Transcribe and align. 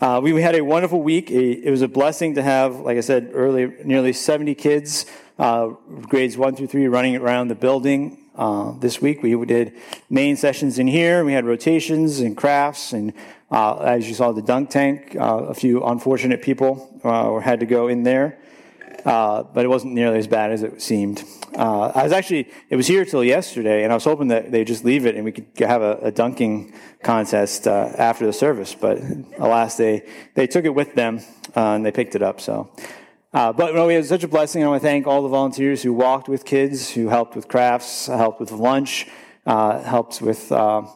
Uh, 0.00 0.18
we, 0.22 0.32
we, 0.32 0.40
had 0.40 0.54
a 0.54 0.62
wonderful 0.62 1.02
week. 1.02 1.30
It 1.30 1.70
was 1.70 1.82
a 1.82 1.88
blessing 1.88 2.36
to 2.36 2.42
have, 2.42 2.76
like 2.76 2.96
I 2.96 3.02
said 3.02 3.32
earlier, 3.34 3.76
nearly 3.84 4.14
70 4.14 4.54
kids, 4.54 5.04
uh, 5.38 5.74
grades 6.08 6.38
one 6.38 6.56
through 6.56 6.68
three, 6.68 6.86
running 6.88 7.16
around 7.16 7.48
the 7.48 7.54
building. 7.54 8.16
Uh, 8.34 8.72
this 8.78 9.02
week 9.02 9.22
we 9.22 9.36
did 9.44 9.74
main 10.08 10.36
sessions 10.36 10.78
in 10.78 10.86
here. 10.86 11.22
We 11.22 11.34
had 11.34 11.44
rotations 11.44 12.20
and 12.20 12.34
crafts, 12.34 12.94
and 12.94 13.12
uh, 13.50 13.76
as 13.80 14.08
you 14.08 14.14
saw, 14.14 14.32
the 14.32 14.40
dunk 14.40 14.70
tank. 14.70 15.16
Uh, 15.20 15.44
a 15.48 15.54
few 15.54 15.84
unfortunate 15.84 16.40
people 16.40 16.98
uh, 17.04 17.38
had 17.40 17.60
to 17.60 17.66
go 17.66 17.88
in 17.88 18.02
there. 18.02 18.38
Uh, 19.04 19.42
but 19.42 19.64
it 19.64 19.68
wasn't 19.68 19.94
nearly 19.94 20.18
as 20.18 20.26
bad 20.26 20.52
as 20.52 20.62
it 20.62 20.82
seemed. 20.82 21.24
Uh, 21.56 21.92
I 21.94 22.02
was 22.02 22.12
actually, 22.12 22.48
it 22.68 22.76
was 22.76 22.86
here 22.86 23.04
till 23.04 23.24
yesterday, 23.24 23.82
and 23.82 23.92
I 23.92 23.94
was 23.94 24.04
hoping 24.04 24.28
that 24.28 24.52
they'd 24.52 24.66
just 24.66 24.84
leave 24.84 25.06
it 25.06 25.14
and 25.14 25.24
we 25.24 25.32
could 25.32 25.46
have 25.58 25.82
a, 25.82 25.98
a 26.02 26.10
dunking 26.10 26.74
contest 27.02 27.66
uh, 27.66 27.92
after 27.96 28.26
the 28.26 28.32
service. 28.32 28.74
But 28.74 29.00
alas, 29.38 29.76
they, 29.76 30.06
they 30.34 30.46
took 30.46 30.64
it 30.64 30.74
with 30.74 30.94
them 30.94 31.20
uh, 31.56 31.72
and 31.72 31.84
they 31.84 31.92
picked 31.92 32.14
it 32.14 32.22
up. 32.22 32.40
So, 32.40 32.70
uh, 33.32 33.52
but 33.52 33.74
no, 33.74 33.88
it 33.88 33.96
was 33.96 34.08
such 34.08 34.24
a 34.24 34.28
blessing. 34.28 34.64
I 34.64 34.68
want 34.68 34.82
to 34.82 34.88
thank 34.88 35.06
all 35.06 35.22
the 35.22 35.28
volunteers 35.28 35.82
who 35.82 35.92
walked 35.92 36.28
with 36.28 36.44
kids, 36.44 36.90
who 36.90 37.08
helped 37.08 37.36
with 37.36 37.48
crafts, 37.48 38.06
helped 38.06 38.40
with 38.40 38.52
lunch. 38.52 39.06
helped 39.46 40.20
with 40.20 40.48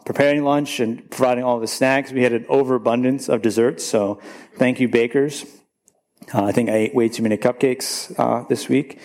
preparing 0.04 0.44
lunch 0.44 0.80
and 0.80 1.10
providing 1.10 1.44
all 1.44 1.58
the 1.58 1.66
snacks. 1.66 2.12
We 2.12 2.22
had 2.22 2.32
an 2.32 2.44
overabundance 2.48 3.28
of 3.28 3.40
desserts, 3.40 3.84
so 3.84 4.20
thank 4.56 4.78
you, 4.78 4.88
bakers. 4.88 5.44
Uh, 6.32 6.44
I 6.44 6.52
think 6.52 6.70
I 6.70 6.74
ate 6.74 6.94
way 6.94 7.08
too 7.08 7.22
many 7.22 7.36
cupcakes 7.36 8.14
uh, 8.18 8.46
this 8.48 8.68
week. 8.68 8.98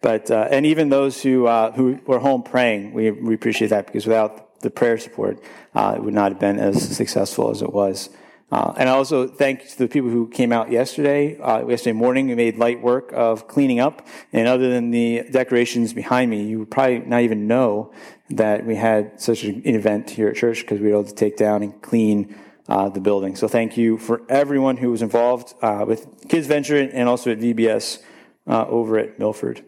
But, 0.00 0.30
uh, 0.30 0.48
and 0.50 0.66
even 0.66 0.90
those 0.90 1.22
who, 1.22 1.46
uh, 1.46 1.72
who 1.72 1.98
were 2.06 2.18
home 2.18 2.42
praying, 2.42 2.92
we, 2.92 3.10
we 3.10 3.34
appreciate 3.34 3.68
that 3.68 3.86
because 3.86 4.06
without 4.06 4.60
the 4.60 4.70
prayer 4.70 4.98
support, 4.98 5.42
uh, 5.74 5.94
it 5.96 6.02
would 6.02 6.14
not 6.14 6.32
have 6.32 6.40
been 6.40 6.58
as 6.58 6.96
successful 6.96 7.50
as 7.50 7.62
it 7.62 7.72
was. 7.72 8.10
Uh, 8.50 8.72
and 8.78 8.88
I 8.88 8.92
also 8.92 9.26
thank 9.26 9.76
the 9.76 9.88
people 9.88 10.08
who 10.08 10.28
came 10.28 10.52
out 10.52 10.70
yesterday. 10.70 11.36
yesterday 11.38 11.92
morning, 11.92 12.28
we 12.28 12.34
made 12.34 12.56
light 12.56 12.80
work 12.80 13.12
of 13.12 13.46
cleaning 13.46 13.78
up. 13.80 14.06
And 14.32 14.48
other 14.48 14.70
than 14.70 14.90
the 14.90 15.24
decorations 15.30 15.92
behind 15.92 16.30
me, 16.30 16.44
you 16.44 16.60
would 16.60 16.70
probably 16.70 17.00
not 17.00 17.22
even 17.22 17.46
know 17.46 17.92
that 18.30 18.64
we 18.64 18.76
had 18.76 19.20
such 19.20 19.44
an 19.44 19.62
event 19.66 20.10
here 20.10 20.28
at 20.28 20.36
church 20.36 20.60
because 20.60 20.80
we 20.80 20.88
were 20.88 21.00
able 21.00 21.04
to 21.04 21.14
take 21.14 21.36
down 21.36 21.62
and 21.62 21.80
clean 21.82 22.34
uh, 22.68 22.88
the 22.88 23.00
building. 23.00 23.34
So 23.34 23.48
thank 23.48 23.76
you 23.76 23.98
for 23.98 24.22
everyone 24.28 24.76
who 24.76 24.90
was 24.90 25.02
involved 25.02 25.54
uh, 25.62 25.84
with 25.86 26.28
Kids 26.28 26.46
Venture 26.46 26.76
and 26.76 27.08
also 27.08 27.32
at 27.32 27.38
VBS 27.38 28.02
uh, 28.46 28.66
over 28.66 28.98
at 28.98 29.18
Milford. 29.18 29.64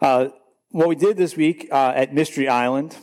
Uh, 0.00 0.28
what 0.70 0.88
we 0.88 0.94
did 0.94 1.16
this 1.16 1.36
week 1.36 1.68
uh, 1.72 1.92
at 1.94 2.14
Mystery 2.14 2.48
Island, 2.48 2.96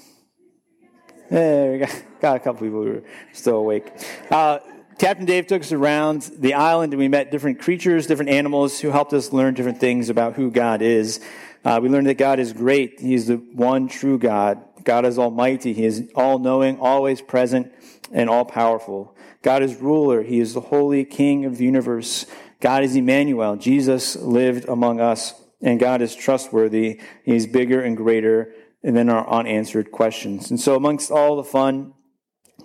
eh, 1.30 1.72
we 1.72 1.78
got, 1.80 2.04
got, 2.22 2.36
a 2.38 2.40
couple 2.40 2.66
people 2.66 2.84
who 2.84 2.98
are 2.98 3.04
still 3.34 3.58
awake. 3.58 3.92
Uh, 4.32 4.60
Captain 5.00 5.26
Dave 5.26 5.48
took 5.48 5.64
us 5.64 5.72
around 5.72 6.32
the 6.38 6.54
island 6.54 6.94
and 6.94 7.00
we 7.00 7.08
met 7.08 7.32
different 7.32 7.60
creatures, 7.60 8.06
different 8.06 8.30
animals 8.30 8.80
who 8.80 8.92
helped 8.92 9.12
us 9.12 9.34
learn 9.34 9.56
different 9.56 9.80
things 9.80 10.10
about 10.10 10.36
who 10.36 10.52
God 10.52 10.82
is. 10.82 11.20
we 11.66 11.90
learned 11.90 12.08
that 12.08 12.18
God 12.18 12.40
is 12.40 12.54
great. 12.54 13.00
He's 13.00 13.28
the 13.28 13.38
one 13.38 13.88
true 13.88 14.20
God. 14.20 14.64
God 14.84 15.06
is 15.06 15.18
almighty. 15.18 15.74
He 15.74 15.86
is 15.86 16.10
all 16.14 16.38
knowing, 16.38 16.80
always 16.80 17.22
present, 17.22 17.74
and 18.12 18.30
all 18.30 18.46
powerful. 18.46 19.13
God 19.44 19.62
is 19.62 19.76
ruler. 19.76 20.24
He 20.24 20.40
is 20.40 20.54
the 20.54 20.62
holy 20.62 21.06
king 21.06 21.46
of 21.46 21.58
the 21.58 21.66
universe. 21.66 22.26
God 22.62 22.84
is 22.84 22.96
Emmanuel. 22.96 23.58
Jesus 23.58 24.16
lived 24.16 24.68
among 24.70 25.02
us, 25.02 25.34
and 25.62 25.80
God 25.80 26.02
is 26.02 26.16
trustworthy. 26.16 27.02
He's 27.24 27.46
bigger 27.46 27.82
and 27.82 27.96
greater 27.96 28.54
than 28.82 29.10
our 29.10 29.30
unanswered 29.30 29.92
questions. 29.92 30.50
And 30.50 30.60
so, 30.60 30.76
amongst 30.76 31.12
all 31.12 31.36
the 31.36 31.44
fun, 31.44 31.94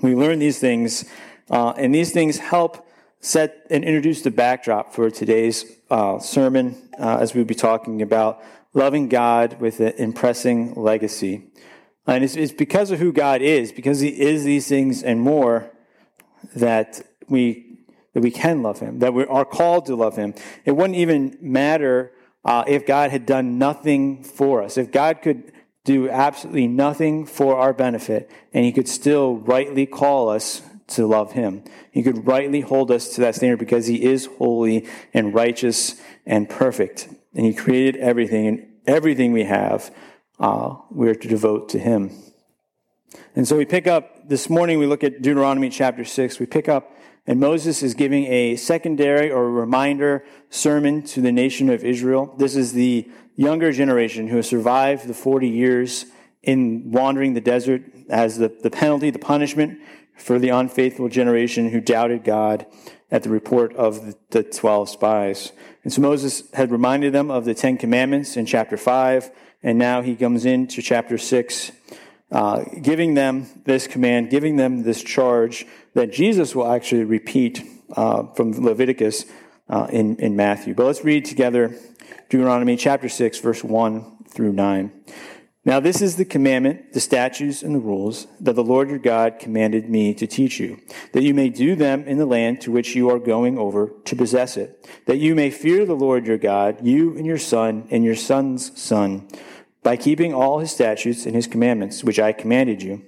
we 0.00 0.14
learn 0.14 0.38
these 0.38 0.60
things, 0.60 1.04
uh, 1.50 1.70
and 1.70 1.92
these 1.92 2.12
things 2.12 2.38
help 2.38 2.86
set 3.20 3.66
and 3.70 3.82
introduce 3.82 4.22
the 4.22 4.30
backdrop 4.30 4.94
for 4.94 5.10
today's 5.10 5.64
uh, 5.90 6.20
sermon 6.20 6.90
uh, 6.98 7.18
as 7.18 7.34
we'll 7.34 7.44
be 7.44 7.54
talking 7.54 8.02
about 8.02 8.40
loving 8.72 9.08
God 9.08 9.60
with 9.60 9.80
an 9.80 9.94
impressing 9.96 10.74
legacy. 10.74 11.50
And 12.06 12.22
it's, 12.22 12.36
it's 12.36 12.52
because 12.52 12.92
of 12.92 13.00
who 13.00 13.12
God 13.12 13.42
is, 13.42 13.72
because 13.72 13.98
He 13.98 14.08
is 14.08 14.44
these 14.44 14.68
things 14.68 15.02
and 15.02 15.20
more, 15.20 15.72
that 16.54 17.02
we 17.28 17.64
that 18.14 18.22
we 18.22 18.30
can 18.30 18.62
love 18.62 18.80
him, 18.80 18.98
that 18.98 19.14
we 19.14 19.24
are 19.26 19.44
called 19.44 19.86
to 19.86 19.94
love 19.94 20.16
him. 20.16 20.34
It 20.64 20.72
wouldn't 20.72 20.98
even 20.98 21.36
matter 21.40 22.12
uh, 22.44 22.64
if 22.66 22.86
God 22.86 23.10
had 23.10 23.26
done 23.26 23.58
nothing 23.58 24.24
for 24.24 24.62
us. 24.62 24.76
If 24.78 24.90
God 24.90 25.22
could 25.22 25.52
do 25.84 26.08
absolutely 26.10 26.66
nothing 26.66 27.26
for 27.26 27.56
our 27.56 27.72
benefit, 27.72 28.30
and 28.52 28.64
he 28.64 28.72
could 28.72 28.88
still 28.88 29.36
rightly 29.36 29.86
call 29.86 30.28
us 30.28 30.62
to 30.88 31.06
love 31.06 31.32
him. 31.32 31.62
He 31.90 32.02
could 32.02 32.26
rightly 32.26 32.60
hold 32.60 32.90
us 32.90 33.14
to 33.14 33.20
that 33.22 33.34
standard 33.34 33.58
because 33.58 33.86
he 33.86 34.02
is 34.02 34.26
holy 34.38 34.86
and 35.14 35.34
righteous 35.34 36.00
and 36.26 36.48
perfect. 36.48 37.08
And 37.34 37.46
he 37.46 37.54
created 37.54 37.96
everything, 37.96 38.46
and 38.46 38.66
everything 38.86 39.32
we 39.32 39.44
have, 39.44 39.94
uh, 40.38 40.76
we're 40.90 41.14
to 41.14 41.28
devote 41.28 41.68
to 41.70 41.78
him. 41.78 42.10
And 43.34 43.46
so 43.46 43.56
we 43.56 43.64
pick 43.64 43.86
up 43.86 44.28
this 44.28 44.50
morning, 44.50 44.78
we 44.78 44.86
look 44.86 45.04
at 45.04 45.22
Deuteronomy 45.22 45.70
chapter 45.70 46.04
6. 46.04 46.38
We 46.38 46.46
pick 46.46 46.68
up, 46.68 46.92
and 47.26 47.38
Moses 47.38 47.82
is 47.82 47.94
giving 47.94 48.26
a 48.26 48.56
secondary 48.56 49.30
or 49.30 49.50
reminder 49.50 50.24
sermon 50.50 51.02
to 51.04 51.20
the 51.20 51.32
nation 51.32 51.70
of 51.70 51.84
Israel. 51.84 52.34
This 52.38 52.56
is 52.56 52.72
the 52.72 53.08
younger 53.36 53.72
generation 53.72 54.28
who 54.28 54.36
has 54.36 54.48
survived 54.48 55.06
the 55.06 55.14
40 55.14 55.48
years 55.48 56.06
in 56.42 56.90
wandering 56.90 57.34
the 57.34 57.40
desert 57.40 57.82
as 58.08 58.38
the, 58.38 58.48
the 58.62 58.70
penalty, 58.70 59.10
the 59.10 59.18
punishment 59.18 59.80
for 60.16 60.38
the 60.38 60.48
unfaithful 60.48 61.08
generation 61.08 61.70
who 61.70 61.80
doubted 61.80 62.24
God 62.24 62.66
at 63.10 63.22
the 63.22 63.30
report 63.30 63.74
of 63.76 64.06
the, 64.06 64.16
the 64.30 64.42
12 64.42 64.88
spies. 64.88 65.52
And 65.84 65.92
so 65.92 66.02
Moses 66.02 66.42
had 66.52 66.70
reminded 66.70 67.12
them 67.12 67.30
of 67.30 67.44
the 67.44 67.54
Ten 67.54 67.78
Commandments 67.78 68.36
in 68.36 68.44
chapter 68.44 68.76
5, 68.76 69.30
and 69.62 69.78
now 69.78 70.02
he 70.02 70.16
comes 70.16 70.44
into 70.44 70.82
chapter 70.82 71.16
6 71.16 71.72
uh, 72.30 72.64
giving 72.82 73.14
them 73.14 73.46
this 73.64 73.86
command, 73.86 74.30
giving 74.30 74.56
them 74.56 74.82
this 74.82 75.02
charge 75.02 75.66
that 75.94 76.12
Jesus 76.12 76.54
will 76.54 76.70
actually 76.70 77.04
repeat 77.04 77.62
uh, 77.96 78.24
from 78.34 78.52
Leviticus 78.52 79.24
uh, 79.68 79.86
in, 79.90 80.16
in 80.16 80.36
Matthew. 80.36 80.74
But 80.74 80.86
let's 80.86 81.04
read 81.04 81.24
together 81.24 81.74
Deuteronomy 82.28 82.76
chapter 82.76 83.08
6, 83.08 83.38
verse 83.38 83.64
1 83.64 84.24
through 84.28 84.52
9. 84.52 84.92
Now, 85.64 85.80
this 85.80 86.00
is 86.00 86.16
the 86.16 86.24
commandment, 86.24 86.94
the 86.94 87.00
statutes, 87.00 87.62
and 87.62 87.74
the 87.74 87.80
rules 87.80 88.26
that 88.40 88.54
the 88.54 88.64
Lord 88.64 88.88
your 88.88 88.98
God 88.98 89.38
commanded 89.38 89.90
me 89.90 90.14
to 90.14 90.26
teach 90.26 90.58
you, 90.58 90.80
that 91.12 91.22
you 91.22 91.34
may 91.34 91.50
do 91.50 91.74
them 91.74 92.04
in 92.04 92.16
the 92.16 92.24
land 92.24 92.62
to 92.62 92.72
which 92.72 92.94
you 92.94 93.10
are 93.10 93.18
going 93.18 93.58
over 93.58 93.92
to 94.04 94.16
possess 94.16 94.56
it, 94.56 94.88
that 95.06 95.18
you 95.18 95.34
may 95.34 95.50
fear 95.50 95.84
the 95.84 95.94
Lord 95.96 96.26
your 96.26 96.38
God, 96.38 96.86
you 96.86 97.16
and 97.18 97.26
your 97.26 97.36
son 97.36 97.86
and 97.90 98.02
your 98.02 98.14
son's 98.14 98.80
son 98.80 99.28
by 99.88 99.96
keeping 99.96 100.34
all 100.34 100.58
his 100.58 100.70
statutes 100.70 101.24
and 101.24 101.34
his 101.34 101.46
commandments, 101.46 102.04
which 102.04 102.20
I 102.20 102.32
commanded 102.32 102.82
you, 102.82 103.02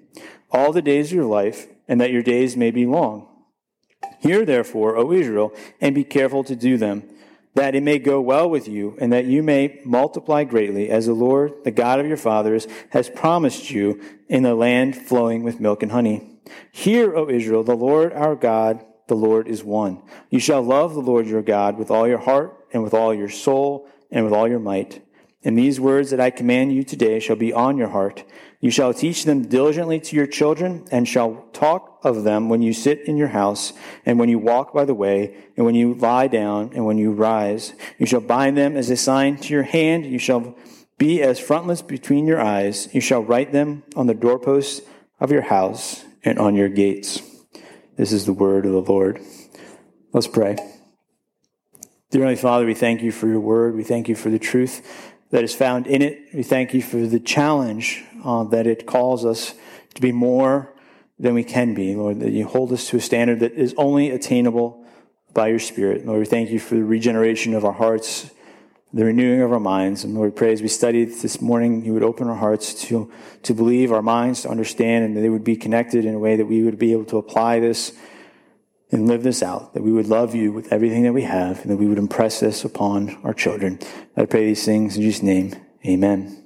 all 0.50 0.72
the 0.72 0.80
days 0.80 1.08
of 1.08 1.16
your 1.16 1.26
life, 1.26 1.66
and 1.86 2.00
that 2.00 2.10
your 2.10 2.22
days 2.22 2.56
may 2.56 2.70
be 2.70 2.86
long. 2.86 3.28
Hear 4.20 4.46
therefore, 4.46 4.96
O 4.96 5.12
Israel, 5.12 5.52
and 5.78 5.94
be 5.94 6.04
careful 6.04 6.42
to 6.44 6.56
do 6.56 6.78
them, 6.78 7.02
that 7.54 7.74
it 7.74 7.82
may 7.82 7.98
go 7.98 8.18
well 8.22 8.48
with 8.48 8.66
you, 8.66 8.96
and 8.98 9.12
that 9.12 9.26
you 9.26 9.42
may 9.42 9.82
multiply 9.84 10.44
greatly, 10.44 10.88
as 10.88 11.04
the 11.04 11.12
Lord, 11.12 11.52
the 11.64 11.70
God 11.70 12.00
of 12.00 12.06
your 12.06 12.16
fathers, 12.16 12.66
has 12.92 13.10
promised 13.10 13.70
you 13.70 14.00
in 14.30 14.42
the 14.42 14.54
land 14.54 14.96
flowing 14.96 15.42
with 15.42 15.60
milk 15.60 15.82
and 15.82 15.92
honey. 15.92 16.40
Hear, 16.72 17.14
O 17.14 17.28
Israel, 17.28 17.62
the 17.62 17.76
Lord 17.76 18.14
our 18.14 18.36
God, 18.36 18.82
the 19.06 19.16
Lord 19.16 19.48
is 19.48 19.62
one. 19.62 20.00
You 20.30 20.40
shall 20.40 20.62
love 20.62 20.94
the 20.94 21.02
Lord 21.02 21.26
your 21.26 21.42
God 21.42 21.76
with 21.76 21.90
all 21.90 22.08
your 22.08 22.16
heart, 22.16 22.56
and 22.72 22.82
with 22.82 22.94
all 22.94 23.12
your 23.12 23.28
soul, 23.28 23.86
and 24.10 24.24
with 24.24 24.32
all 24.32 24.48
your 24.48 24.58
might. 24.60 25.02
And 25.42 25.56
these 25.56 25.80
words 25.80 26.10
that 26.10 26.20
I 26.20 26.30
command 26.30 26.72
you 26.74 26.84
today 26.84 27.18
shall 27.18 27.36
be 27.36 27.52
on 27.52 27.78
your 27.78 27.88
heart. 27.88 28.24
You 28.60 28.70
shall 28.70 28.92
teach 28.92 29.24
them 29.24 29.48
diligently 29.48 29.98
to 30.00 30.16
your 30.16 30.26
children, 30.26 30.86
and 30.90 31.08
shall 31.08 31.46
talk 31.54 31.98
of 32.02 32.24
them 32.24 32.50
when 32.50 32.60
you 32.60 32.74
sit 32.74 33.00
in 33.08 33.16
your 33.16 33.28
house, 33.28 33.72
and 34.04 34.18
when 34.18 34.28
you 34.28 34.38
walk 34.38 34.74
by 34.74 34.84
the 34.84 34.94
way, 34.94 35.34
and 35.56 35.64
when 35.64 35.74
you 35.74 35.94
lie 35.94 36.26
down, 36.26 36.72
and 36.74 36.84
when 36.84 36.98
you 36.98 37.12
rise. 37.12 37.72
You 37.98 38.04
shall 38.04 38.20
bind 38.20 38.58
them 38.58 38.76
as 38.76 38.90
a 38.90 38.96
sign 38.96 39.38
to 39.38 39.54
your 39.54 39.62
hand. 39.62 40.04
You 40.04 40.18
shall 40.18 40.56
be 40.98 41.22
as 41.22 41.40
frontlets 41.40 41.80
between 41.80 42.26
your 42.26 42.40
eyes. 42.40 42.92
You 42.92 43.00
shall 43.00 43.22
write 43.22 43.52
them 43.52 43.84
on 43.96 44.06
the 44.06 44.14
doorposts 44.14 44.82
of 45.20 45.32
your 45.32 45.42
house 45.42 46.04
and 46.22 46.38
on 46.38 46.54
your 46.54 46.68
gates. 46.68 47.22
This 47.96 48.12
is 48.12 48.26
the 48.26 48.34
word 48.34 48.66
of 48.66 48.72
the 48.72 48.82
Lord. 48.82 49.20
Let's 50.12 50.26
pray. 50.26 50.56
Dear 52.10 52.22
Heavenly 52.22 52.36
Father, 52.36 52.66
we 52.66 52.74
thank 52.74 53.02
you 53.02 53.12
for 53.12 53.28
your 53.28 53.40
word. 53.40 53.76
We 53.76 53.84
thank 53.84 54.08
you 54.08 54.16
for 54.16 54.30
the 54.30 54.38
truth 54.38 55.09
that 55.30 55.44
is 55.44 55.54
found 55.54 55.86
in 55.86 56.02
it. 56.02 56.26
We 56.34 56.42
thank 56.42 56.74
you 56.74 56.82
for 56.82 56.98
the 56.98 57.20
challenge 57.20 58.04
uh, 58.24 58.44
that 58.44 58.66
it 58.66 58.86
calls 58.86 59.24
us 59.24 59.54
to 59.94 60.00
be 60.00 60.12
more 60.12 60.72
than 61.18 61.34
we 61.34 61.44
can 61.44 61.74
be, 61.74 61.94
Lord, 61.94 62.20
that 62.20 62.30
you 62.30 62.46
hold 62.46 62.72
us 62.72 62.88
to 62.88 62.96
a 62.96 63.00
standard 63.00 63.40
that 63.40 63.52
is 63.52 63.74
only 63.76 64.10
attainable 64.10 64.84
by 65.32 65.48
your 65.48 65.58
Spirit. 65.58 66.06
Lord, 66.06 66.20
we 66.20 66.26
thank 66.26 66.50
you 66.50 66.58
for 66.58 66.74
the 66.74 66.84
regeneration 66.84 67.54
of 67.54 67.64
our 67.64 67.72
hearts, 67.72 68.30
the 68.92 69.04
renewing 69.04 69.42
of 69.42 69.52
our 69.52 69.60
minds. 69.60 70.02
And 70.02 70.14
Lord, 70.14 70.32
we 70.32 70.36
pray 70.36 70.52
as 70.52 70.62
we 70.62 70.68
studied 70.68 71.10
this 71.20 71.40
morning, 71.40 71.84
you 71.84 71.92
would 71.92 72.02
open 72.02 72.26
our 72.26 72.36
hearts 72.36 72.74
to, 72.86 73.12
to 73.42 73.54
believe, 73.54 73.92
our 73.92 74.02
minds 74.02 74.42
to 74.42 74.48
understand, 74.48 75.04
and 75.04 75.16
that 75.16 75.20
they 75.20 75.28
would 75.28 75.44
be 75.44 75.56
connected 75.56 76.04
in 76.04 76.14
a 76.14 76.18
way 76.18 76.36
that 76.36 76.46
we 76.46 76.62
would 76.62 76.78
be 76.78 76.92
able 76.92 77.04
to 77.04 77.18
apply 77.18 77.60
this 77.60 77.96
and 78.92 79.06
live 79.06 79.22
this 79.22 79.42
out, 79.42 79.74
that 79.74 79.82
we 79.82 79.92
would 79.92 80.06
love 80.06 80.34
you 80.34 80.52
with 80.52 80.72
everything 80.72 81.04
that 81.04 81.12
we 81.12 81.22
have, 81.22 81.62
and 81.62 81.70
that 81.70 81.76
we 81.76 81.86
would 81.86 81.98
impress 81.98 82.40
this 82.40 82.64
upon 82.64 83.16
our 83.24 83.34
children. 83.34 83.78
I 84.16 84.24
pray 84.24 84.46
these 84.46 84.64
things 84.64 84.96
in 84.96 85.02
Jesus' 85.02 85.22
name. 85.22 85.54
Amen. 85.86 86.44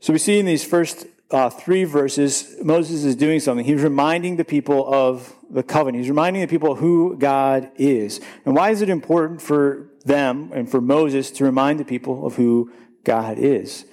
So 0.00 0.12
we 0.12 0.18
see 0.18 0.38
in 0.38 0.46
these 0.46 0.64
first 0.64 1.06
uh, 1.30 1.48
three 1.48 1.84
verses, 1.84 2.56
Moses 2.62 3.04
is 3.04 3.16
doing 3.16 3.40
something. 3.40 3.64
He's 3.64 3.82
reminding 3.82 4.36
the 4.36 4.44
people 4.44 4.92
of 4.92 5.34
the 5.50 5.62
covenant. 5.62 6.02
He's 6.02 6.10
reminding 6.10 6.42
the 6.42 6.48
people 6.48 6.74
who 6.74 7.16
God 7.16 7.70
is. 7.76 8.20
And 8.44 8.54
why 8.54 8.70
is 8.70 8.82
it 8.82 8.90
important 8.90 9.40
for 9.40 9.88
them 10.04 10.50
and 10.52 10.70
for 10.70 10.80
Moses 10.80 11.30
to 11.32 11.44
remind 11.44 11.80
the 11.80 11.84
people 11.84 12.26
of 12.26 12.36
who 12.36 12.70
God 13.04 13.38
is? 13.38 13.86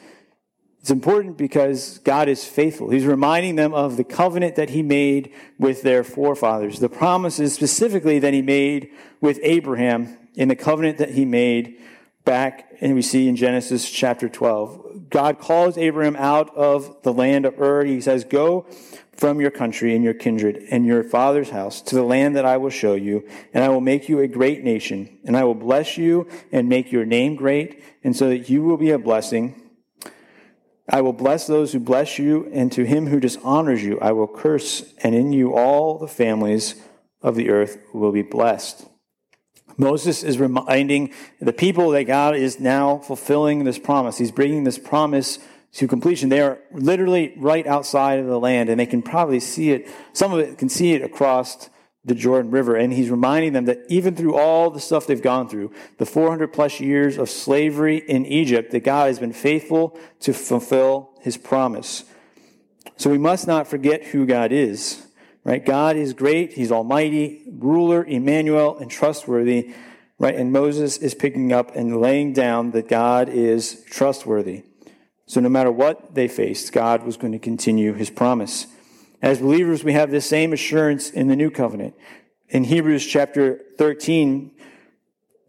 It's 0.81 0.89
important 0.89 1.37
because 1.37 1.99
God 1.99 2.27
is 2.27 2.43
faithful. 2.43 2.89
He's 2.89 3.05
reminding 3.05 3.55
them 3.55 3.71
of 3.71 3.97
the 3.97 4.03
covenant 4.03 4.55
that 4.55 4.71
he 4.71 4.81
made 4.81 5.31
with 5.59 5.83
their 5.83 6.03
forefathers, 6.03 6.79
the 6.79 6.89
promises 6.89 7.53
specifically 7.53 8.17
that 8.17 8.33
he 8.33 8.41
made 8.41 8.89
with 9.21 9.39
Abraham 9.43 10.17
in 10.33 10.47
the 10.47 10.55
covenant 10.55 10.97
that 10.97 11.11
he 11.11 11.23
made 11.23 11.79
back, 12.25 12.75
and 12.81 12.95
we 12.95 13.03
see 13.03 13.27
in 13.27 13.35
Genesis 13.35 13.89
chapter 13.89 14.27
12. 14.27 15.09
God 15.09 15.39
calls 15.39 15.77
Abraham 15.77 16.15
out 16.15 16.55
of 16.55 17.03
the 17.03 17.13
land 17.13 17.45
of 17.45 17.59
Ur. 17.59 17.83
He 17.85 18.01
says, 18.01 18.23
Go 18.23 18.65
from 19.11 19.39
your 19.39 19.51
country 19.51 19.93
and 19.95 20.03
your 20.03 20.13
kindred 20.15 20.65
and 20.71 20.85
your 20.85 21.03
father's 21.03 21.51
house 21.51 21.81
to 21.81 21.95
the 21.95 22.03
land 22.03 22.35
that 22.35 22.45
I 22.45 22.57
will 22.57 22.69
show 22.71 22.95
you, 22.95 23.27
and 23.53 23.63
I 23.63 23.69
will 23.69 23.81
make 23.81 24.09
you 24.09 24.19
a 24.19 24.27
great 24.27 24.63
nation, 24.63 25.19
and 25.25 25.37
I 25.37 25.43
will 25.43 25.55
bless 25.55 25.97
you 25.97 26.27
and 26.51 26.67
make 26.67 26.91
your 26.91 27.05
name 27.05 27.35
great, 27.35 27.83
and 28.03 28.15
so 28.15 28.29
that 28.29 28.49
you 28.49 28.63
will 28.63 28.77
be 28.77 28.89
a 28.89 28.97
blessing. 28.97 29.61
I 30.89 31.01
will 31.01 31.13
bless 31.13 31.47
those 31.47 31.71
who 31.71 31.79
bless 31.79 32.19
you, 32.19 32.49
and 32.53 32.71
to 32.71 32.83
him 32.83 33.07
who 33.07 33.19
dishonors 33.19 33.83
you 33.83 33.99
I 33.99 34.11
will 34.11 34.27
curse, 34.27 34.93
and 35.03 35.15
in 35.15 35.31
you 35.33 35.55
all 35.55 35.97
the 35.97 36.07
families 36.07 36.75
of 37.21 37.35
the 37.35 37.49
earth 37.49 37.77
will 37.93 38.11
be 38.11 38.23
blessed. 38.23 38.87
Moses 39.77 40.23
is 40.23 40.37
reminding 40.37 41.13
the 41.39 41.53
people 41.53 41.91
that 41.91 42.03
God 42.03 42.35
is 42.35 42.59
now 42.59 42.97
fulfilling 42.97 43.63
this 43.63 43.79
promise. 43.79 44.17
He's 44.17 44.31
bringing 44.31 44.63
this 44.63 44.77
promise 44.77 45.39
to 45.73 45.87
completion. 45.87 46.29
They 46.29 46.41
are 46.41 46.59
literally 46.73 47.33
right 47.37 47.65
outside 47.65 48.19
of 48.19 48.25
the 48.25 48.39
land, 48.39 48.69
and 48.69 48.79
they 48.79 48.85
can 48.85 49.01
probably 49.01 49.39
see 49.39 49.71
it. 49.71 49.87
Some 50.13 50.33
of 50.33 50.39
it 50.39 50.57
can 50.57 50.69
see 50.69 50.93
it 50.93 51.01
across 51.01 51.69
the 52.03 52.15
Jordan 52.15 52.51
River. 52.51 52.75
And 52.75 52.91
he's 52.91 53.09
reminding 53.09 53.53
them 53.53 53.65
that 53.65 53.79
even 53.89 54.15
through 54.15 54.35
all 54.35 54.69
the 54.69 54.79
stuff 54.79 55.07
they've 55.07 55.21
gone 55.21 55.47
through, 55.47 55.71
the 55.97 56.05
400 56.05 56.47
plus 56.47 56.79
years 56.79 57.17
of 57.17 57.29
slavery 57.29 57.97
in 57.97 58.25
Egypt, 58.25 58.71
that 58.71 58.83
God 58.83 59.07
has 59.07 59.19
been 59.19 59.33
faithful 59.33 59.99
to 60.21 60.33
fulfill 60.33 61.11
his 61.21 61.37
promise. 61.37 62.03
So 62.97 63.09
we 63.09 63.17
must 63.17 63.47
not 63.47 63.67
forget 63.67 64.05
who 64.05 64.25
God 64.25 64.51
is. 64.51 65.05
Right? 65.43 65.65
God 65.65 65.95
is 65.95 66.13
great. 66.13 66.53
He's 66.53 66.71
almighty, 66.71 67.43
ruler, 67.51 68.03
Emmanuel, 68.03 68.77
and 68.77 68.91
trustworthy. 68.91 69.73
Right? 70.19 70.35
And 70.35 70.51
Moses 70.51 70.97
is 70.97 71.15
picking 71.15 71.51
up 71.51 71.75
and 71.75 71.99
laying 71.99 72.33
down 72.33 72.71
that 72.71 72.87
God 72.87 73.27
is 73.27 73.83
trustworthy. 73.89 74.63
So 75.25 75.39
no 75.39 75.49
matter 75.49 75.71
what 75.71 76.13
they 76.13 76.27
faced, 76.27 76.73
God 76.73 77.03
was 77.03 77.17
going 77.17 77.33
to 77.33 77.39
continue 77.39 77.93
his 77.93 78.09
promise. 78.09 78.67
As 79.21 79.39
believers, 79.39 79.83
we 79.83 79.93
have 79.93 80.11
this 80.11 80.25
same 80.25 80.53
assurance 80.53 81.09
in 81.09 81.27
the 81.27 81.35
new 81.35 81.51
covenant. 81.51 81.95
In 82.49 82.63
Hebrews 82.63 83.05
chapter 83.05 83.61
13, 83.77 84.51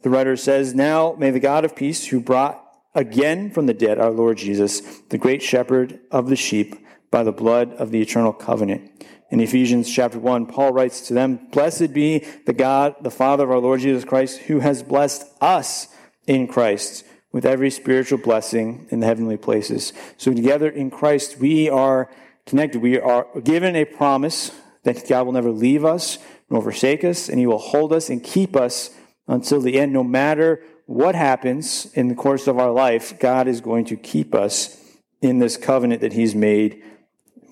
the 0.02 0.10
writer 0.10 0.36
says, 0.36 0.74
Now 0.74 1.14
may 1.18 1.30
the 1.30 1.40
God 1.40 1.64
of 1.64 1.74
peace, 1.74 2.06
who 2.06 2.20
brought 2.20 2.62
again 2.94 3.50
from 3.50 3.66
the 3.66 3.74
dead 3.74 3.98
our 3.98 4.10
Lord 4.10 4.38
Jesus, 4.38 4.80
the 5.08 5.18
great 5.18 5.42
shepherd 5.42 6.00
of 6.10 6.28
the 6.28 6.36
sheep, 6.36 6.76
by 7.10 7.22
the 7.22 7.32
blood 7.32 7.72
of 7.74 7.90
the 7.90 8.00
eternal 8.00 8.32
covenant, 8.32 8.90
in 9.32 9.40
Ephesians 9.40 9.90
chapter 9.90 10.18
1, 10.18 10.44
Paul 10.44 10.74
writes 10.74 11.06
to 11.08 11.14
them, 11.14 11.48
Blessed 11.52 11.94
be 11.94 12.18
the 12.44 12.52
God, 12.52 12.96
the 13.00 13.10
Father 13.10 13.44
of 13.44 13.50
our 13.50 13.60
Lord 13.60 13.80
Jesus 13.80 14.04
Christ, 14.04 14.40
who 14.40 14.60
has 14.60 14.82
blessed 14.82 15.24
us 15.40 15.88
in 16.26 16.46
Christ 16.46 17.04
with 17.32 17.46
every 17.46 17.70
spiritual 17.70 18.18
blessing 18.18 18.86
in 18.90 19.00
the 19.00 19.06
heavenly 19.06 19.38
places. 19.38 19.94
So 20.18 20.34
together 20.34 20.68
in 20.68 20.90
Christ, 20.90 21.38
we 21.38 21.70
are 21.70 22.10
connected. 22.46 22.80
We 22.80 22.98
are 22.98 23.26
given 23.40 23.76
a 23.76 23.84
promise 23.84 24.52
that 24.84 25.08
God 25.08 25.26
will 25.26 25.32
never 25.32 25.50
leave 25.50 25.84
us 25.84 26.18
nor 26.50 26.62
forsake 26.62 27.04
us, 27.04 27.28
and 27.28 27.38
he 27.38 27.46
will 27.46 27.58
hold 27.58 27.92
us 27.92 28.10
and 28.10 28.22
keep 28.22 28.56
us 28.56 28.90
until 29.26 29.60
the 29.60 29.78
end. 29.78 29.92
No 29.92 30.04
matter 30.04 30.62
what 30.86 31.14
happens 31.14 31.86
in 31.94 32.08
the 32.08 32.14
course 32.14 32.46
of 32.46 32.58
our 32.58 32.70
life, 32.70 33.18
God 33.18 33.48
is 33.48 33.60
going 33.60 33.84
to 33.86 33.96
keep 33.96 34.34
us 34.34 34.78
in 35.20 35.38
this 35.38 35.56
covenant 35.56 36.00
that 36.00 36.12
he's 36.12 36.34
made 36.34 36.82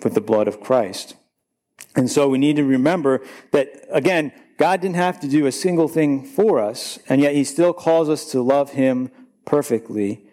with 0.02 0.14
the 0.14 0.20
blood 0.20 0.48
of 0.48 0.60
Christ. 0.60 1.14
And 1.96 2.10
so 2.10 2.28
we 2.28 2.38
need 2.38 2.56
to 2.56 2.64
remember 2.64 3.22
that, 3.52 3.68
again, 3.90 4.32
God 4.58 4.80
didn't 4.80 4.96
have 4.96 5.20
to 5.20 5.28
do 5.28 5.46
a 5.46 5.52
single 5.52 5.88
thing 5.88 6.24
for 6.24 6.58
us, 6.58 6.98
and 7.08 7.20
yet 7.20 7.34
He 7.34 7.44
still 7.44 7.72
calls 7.72 8.08
us 8.08 8.30
to 8.32 8.42
love 8.42 8.72
Him 8.72 9.10
perfectly. 9.46 10.26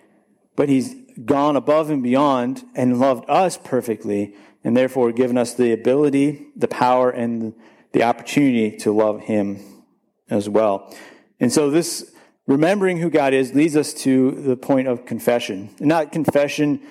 But 0.56 0.70
He's 0.70 0.96
gone 1.26 1.56
above 1.56 1.90
and 1.90 2.04
beyond 2.04 2.64
and 2.76 3.00
loved 3.00 3.26
us 3.30 3.58
perfectly, 3.58 4.36
and 4.64 4.76
therefore 4.76 5.12
given 5.12 5.38
us 5.38 5.54
the 5.54 5.72
ability, 5.72 6.48
the 6.56 6.68
power, 6.68 7.10
and 7.10 7.54
the 7.94 8.04
opportunity 8.04 8.78
to 8.78 8.92
love 8.92 9.22
Him 9.22 9.84
as 10.30 10.50
well. 10.50 10.94
And 11.40 11.52
so 11.52 11.70
this 11.70 12.14
remembering 12.46 12.98
who 12.98 13.10
God 13.10 13.34
is 13.34 13.54
leads 13.54 13.76
us 13.76 13.94
to 13.96 14.32
the 14.32 14.58
point 14.58 14.88
of 14.88 15.06
confession. 15.06 15.70
Not 15.80 16.12
confession 16.12 16.82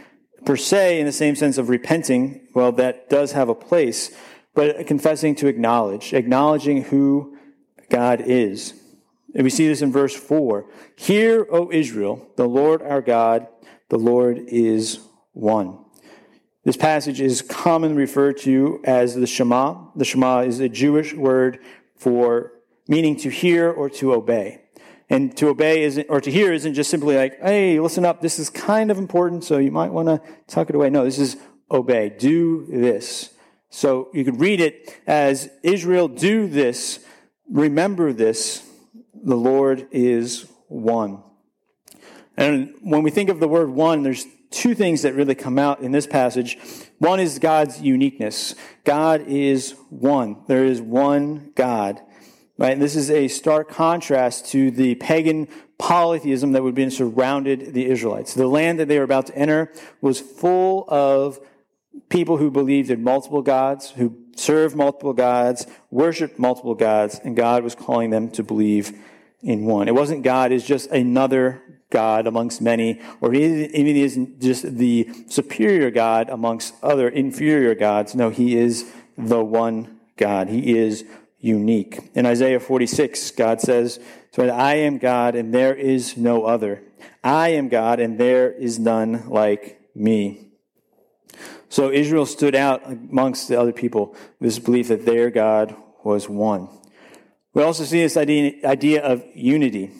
per 0.44 0.56
se 0.56 1.00
in 1.00 1.06
the 1.06 1.12
same 1.12 1.34
sense 1.34 1.58
of 1.58 1.68
repenting, 1.68 2.48
well, 2.54 2.72
that 2.72 3.08
does 3.08 3.32
have 3.32 3.48
a 3.48 3.54
place 3.54 4.14
but 4.56 4.86
confessing 4.86 5.34
to 5.36 5.46
acknowledge, 5.48 6.14
acknowledging 6.14 6.82
who 6.84 7.36
God 7.90 8.22
is. 8.22 8.72
And 9.34 9.44
we 9.44 9.50
see 9.50 9.68
this 9.68 9.82
in 9.82 9.92
verse 9.92 10.16
4. 10.16 10.64
Hear, 10.96 11.46
O 11.50 11.70
Israel, 11.70 12.26
the 12.36 12.48
Lord 12.48 12.80
our 12.80 13.02
God, 13.02 13.46
the 13.88 13.98
Lord 13.98 14.38
is 14.48 15.00
one. 15.32 15.78
This 16.64 16.76
passage 16.76 17.20
is 17.20 17.42
commonly 17.42 17.96
referred 17.96 18.38
to 18.38 18.80
as 18.84 19.14
the 19.14 19.26
Shema. 19.26 19.86
The 19.94 20.04
Shema 20.04 20.40
is 20.40 20.58
a 20.58 20.68
Jewish 20.68 21.14
word 21.14 21.60
for 21.96 22.52
meaning 22.88 23.16
to 23.18 23.30
hear 23.30 23.70
or 23.70 23.88
to 23.90 24.12
obey. 24.12 24.62
And 25.08 25.36
to 25.36 25.48
obey 25.48 25.84
isn't, 25.84 26.06
or 26.08 26.20
to 26.20 26.30
hear 26.30 26.52
isn't 26.52 26.74
just 26.74 26.90
simply 26.90 27.16
like, 27.16 27.40
hey, 27.40 27.78
listen 27.78 28.04
up, 28.04 28.20
this 28.20 28.40
is 28.40 28.50
kind 28.50 28.90
of 28.90 28.98
important, 28.98 29.44
so 29.44 29.58
you 29.58 29.70
might 29.70 29.92
want 29.92 30.08
to 30.08 30.20
tuck 30.48 30.68
it 30.68 30.74
away. 30.74 30.90
No, 30.90 31.04
this 31.04 31.20
is 31.20 31.36
obey. 31.70 32.08
Do 32.08 32.66
this. 32.68 33.32
So 33.70 34.08
you 34.12 34.24
could 34.24 34.40
read 34.40 34.60
it 34.60 35.00
as 35.06 35.48
Israel, 35.62 36.08
do 36.08 36.48
this, 36.48 37.04
remember 37.48 38.12
this, 38.12 38.68
the 39.14 39.36
Lord 39.36 39.86
is 39.92 40.46
one. 40.68 41.22
And 42.36 42.74
when 42.82 43.02
we 43.02 43.10
think 43.10 43.30
of 43.30 43.40
the 43.40 43.48
word 43.48 43.70
one, 43.70 44.02
there's 44.02 44.26
two 44.50 44.74
things 44.74 45.02
that 45.02 45.14
really 45.14 45.34
come 45.34 45.58
out 45.58 45.80
in 45.80 45.92
this 45.92 46.06
passage. 46.06 46.58
One 46.98 47.20
is 47.20 47.38
God's 47.38 47.80
uniqueness. 47.80 48.54
God 48.84 49.22
is 49.26 49.74
one. 49.90 50.42
There 50.46 50.64
is 50.64 50.80
one 50.80 51.52
God. 51.54 52.00
Right? 52.58 52.72
And 52.72 52.80
this 52.80 52.96
is 52.96 53.10
a 53.10 53.28
stark 53.28 53.68
contrast 53.68 54.46
to 54.52 54.70
the 54.70 54.94
pagan 54.94 55.48
polytheism 55.78 56.52
that 56.52 56.62
would 56.62 56.70
have 56.70 56.74
been 56.74 56.90
surrounded 56.90 57.74
the 57.74 57.86
Israelites. 57.86 58.32
The 58.34 58.46
land 58.46 58.80
that 58.80 58.88
they 58.88 58.98
were 58.98 59.04
about 59.04 59.26
to 59.26 59.36
enter 59.36 59.72
was 60.00 60.20
full 60.20 60.86
of 60.88 61.38
people 62.08 62.38
who 62.38 62.50
believed 62.50 62.90
in 62.90 63.02
multiple 63.02 63.42
gods, 63.42 63.90
who 63.90 64.16
served 64.36 64.74
multiple 64.74 65.12
gods, 65.12 65.66
worshiped 65.90 66.38
multiple 66.38 66.74
gods, 66.74 67.20
and 67.22 67.36
God 67.36 67.62
was 67.62 67.74
calling 67.74 68.10
them 68.10 68.30
to 68.30 68.42
believe 68.42 68.98
in 69.42 69.64
one. 69.64 69.88
It 69.88 69.94
wasn't 69.94 70.22
God 70.22 70.52
is 70.52 70.64
just 70.64 70.90
another 70.90 71.62
God 71.90 72.26
amongst 72.26 72.60
many, 72.60 73.00
or 73.20 73.32
he 73.32 73.44
even 73.66 73.96
isn't 73.96 74.40
just 74.40 74.76
the 74.76 75.08
superior 75.28 75.90
God 75.90 76.28
amongst 76.28 76.74
other 76.82 77.08
inferior 77.08 77.74
gods. 77.74 78.14
No, 78.14 78.30
he 78.30 78.56
is 78.56 78.90
the 79.16 79.44
one 79.44 80.00
God. 80.16 80.48
He 80.48 80.76
is 80.76 81.04
unique. 81.38 82.10
In 82.14 82.26
Isaiah 82.26 82.58
46, 82.58 83.30
God 83.32 83.60
says, 83.60 84.00
I 84.38 84.74
am 84.74 84.98
God 84.98 85.34
and 85.34 85.54
there 85.54 85.74
is 85.74 86.16
no 86.16 86.44
other. 86.44 86.82
I 87.22 87.50
am 87.50 87.68
God 87.68 88.00
and 88.00 88.18
there 88.18 88.50
is 88.50 88.78
none 88.78 89.28
like 89.28 89.80
me. 89.94 90.48
So 91.68 91.90
Israel 91.90 92.26
stood 92.26 92.54
out 92.54 92.86
amongst 92.86 93.48
the 93.48 93.60
other 93.60 93.72
people, 93.72 94.14
this 94.40 94.58
belief 94.58 94.88
that 94.88 95.06
their 95.06 95.30
God 95.30 95.74
was 96.04 96.28
one. 96.28 96.68
We 97.54 97.62
also 97.62 97.84
see 97.84 98.02
this 98.02 98.16
idea, 98.16 99.02
of 99.02 99.24
unity. 99.34 99.92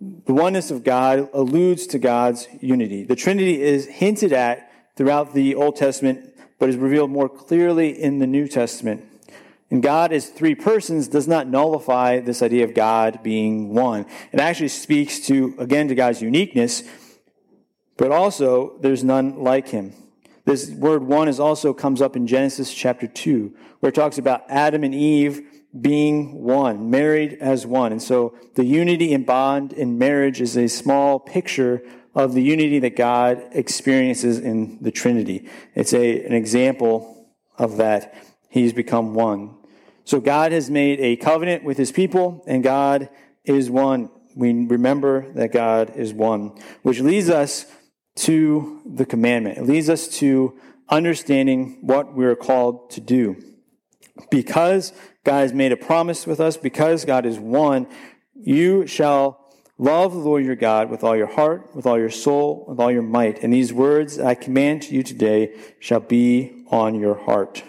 The 0.00 0.34
oneness 0.34 0.70
of 0.70 0.84
God 0.84 1.28
alludes 1.32 1.86
to 1.88 1.98
God's 1.98 2.48
unity. 2.60 3.04
The 3.04 3.16
Trinity 3.16 3.62
is 3.62 3.86
hinted 3.86 4.32
at 4.32 4.70
throughout 4.96 5.34
the 5.34 5.54
Old 5.54 5.76
Testament, 5.76 6.34
but 6.58 6.68
is 6.68 6.76
revealed 6.76 7.10
more 7.10 7.28
clearly 7.28 7.90
in 7.90 8.18
the 8.18 8.26
New 8.26 8.48
Testament. 8.48 9.04
And 9.70 9.82
God 9.82 10.12
as 10.12 10.28
three 10.28 10.54
persons 10.54 11.08
does 11.08 11.26
not 11.26 11.48
nullify 11.48 12.20
this 12.20 12.42
idea 12.42 12.64
of 12.64 12.74
God 12.74 13.22
being 13.22 13.74
one. 13.74 14.06
It 14.32 14.40
actually 14.40 14.68
speaks 14.68 15.20
to, 15.20 15.54
again, 15.58 15.88
to 15.88 15.94
God's 15.94 16.20
uniqueness, 16.20 16.82
but 17.96 18.12
also 18.12 18.78
there's 18.80 19.02
none 19.02 19.42
like 19.42 19.68
him. 19.68 19.94
This 20.44 20.70
word 20.70 21.04
one 21.04 21.28
is 21.28 21.40
also 21.40 21.72
comes 21.72 22.02
up 22.02 22.16
in 22.16 22.26
Genesis 22.26 22.72
chapter 22.72 23.06
2, 23.06 23.54
where 23.80 23.88
it 23.88 23.94
talks 23.94 24.18
about 24.18 24.42
Adam 24.48 24.84
and 24.84 24.94
Eve 24.94 25.53
being 25.80 26.42
one, 26.42 26.90
married 26.90 27.38
as 27.40 27.66
one. 27.66 27.92
And 27.92 28.02
so 28.02 28.36
the 28.54 28.64
unity 28.64 29.12
and 29.12 29.26
bond 29.26 29.72
in 29.72 29.98
marriage 29.98 30.40
is 30.40 30.56
a 30.56 30.68
small 30.68 31.18
picture 31.18 31.82
of 32.14 32.34
the 32.34 32.42
unity 32.42 32.78
that 32.78 32.96
God 32.96 33.42
experiences 33.52 34.38
in 34.38 34.78
the 34.80 34.92
Trinity. 34.92 35.48
It's 35.74 35.92
a, 35.92 36.24
an 36.24 36.32
example 36.32 37.28
of 37.58 37.76
that. 37.78 38.14
He's 38.48 38.72
become 38.72 39.14
one. 39.14 39.56
So 40.04 40.20
God 40.20 40.52
has 40.52 40.70
made 40.70 41.00
a 41.00 41.16
covenant 41.16 41.64
with 41.64 41.76
his 41.76 41.90
people, 41.90 42.44
and 42.46 42.62
God 42.62 43.08
is 43.44 43.68
one. 43.68 44.10
We 44.36 44.52
remember 44.52 45.32
that 45.32 45.52
God 45.52 45.96
is 45.96 46.12
one, 46.12 46.52
which 46.82 47.00
leads 47.00 47.30
us 47.30 47.66
to 48.16 48.80
the 48.86 49.06
commandment. 49.06 49.58
It 49.58 49.64
leads 49.64 49.88
us 49.88 50.06
to 50.18 50.56
understanding 50.88 51.78
what 51.80 52.14
we're 52.14 52.36
called 52.36 52.90
to 52.90 53.00
do. 53.00 53.42
Because 54.30 54.92
God 55.24 55.40
has 55.40 55.52
made 55.52 55.72
a 55.72 55.76
promise 55.76 56.26
with 56.26 56.40
us, 56.40 56.56
because 56.56 57.04
God 57.04 57.26
is 57.26 57.38
one, 57.38 57.86
you 58.34 58.86
shall 58.86 59.52
love 59.78 60.12
the 60.12 60.18
Lord 60.18 60.44
your 60.44 60.54
God 60.54 60.90
with 60.90 61.02
all 61.02 61.16
your 61.16 61.32
heart, 61.32 61.74
with 61.74 61.86
all 61.86 61.98
your 61.98 62.10
soul, 62.10 62.64
with 62.68 62.78
all 62.78 62.92
your 62.92 63.02
might. 63.02 63.42
And 63.42 63.52
these 63.52 63.72
words 63.72 64.18
I 64.18 64.34
command 64.34 64.82
to 64.82 64.94
you 64.94 65.02
today 65.02 65.54
shall 65.80 66.00
be 66.00 66.64
on 66.70 66.94
your 66.94 67.14
heart. 67.14 67.62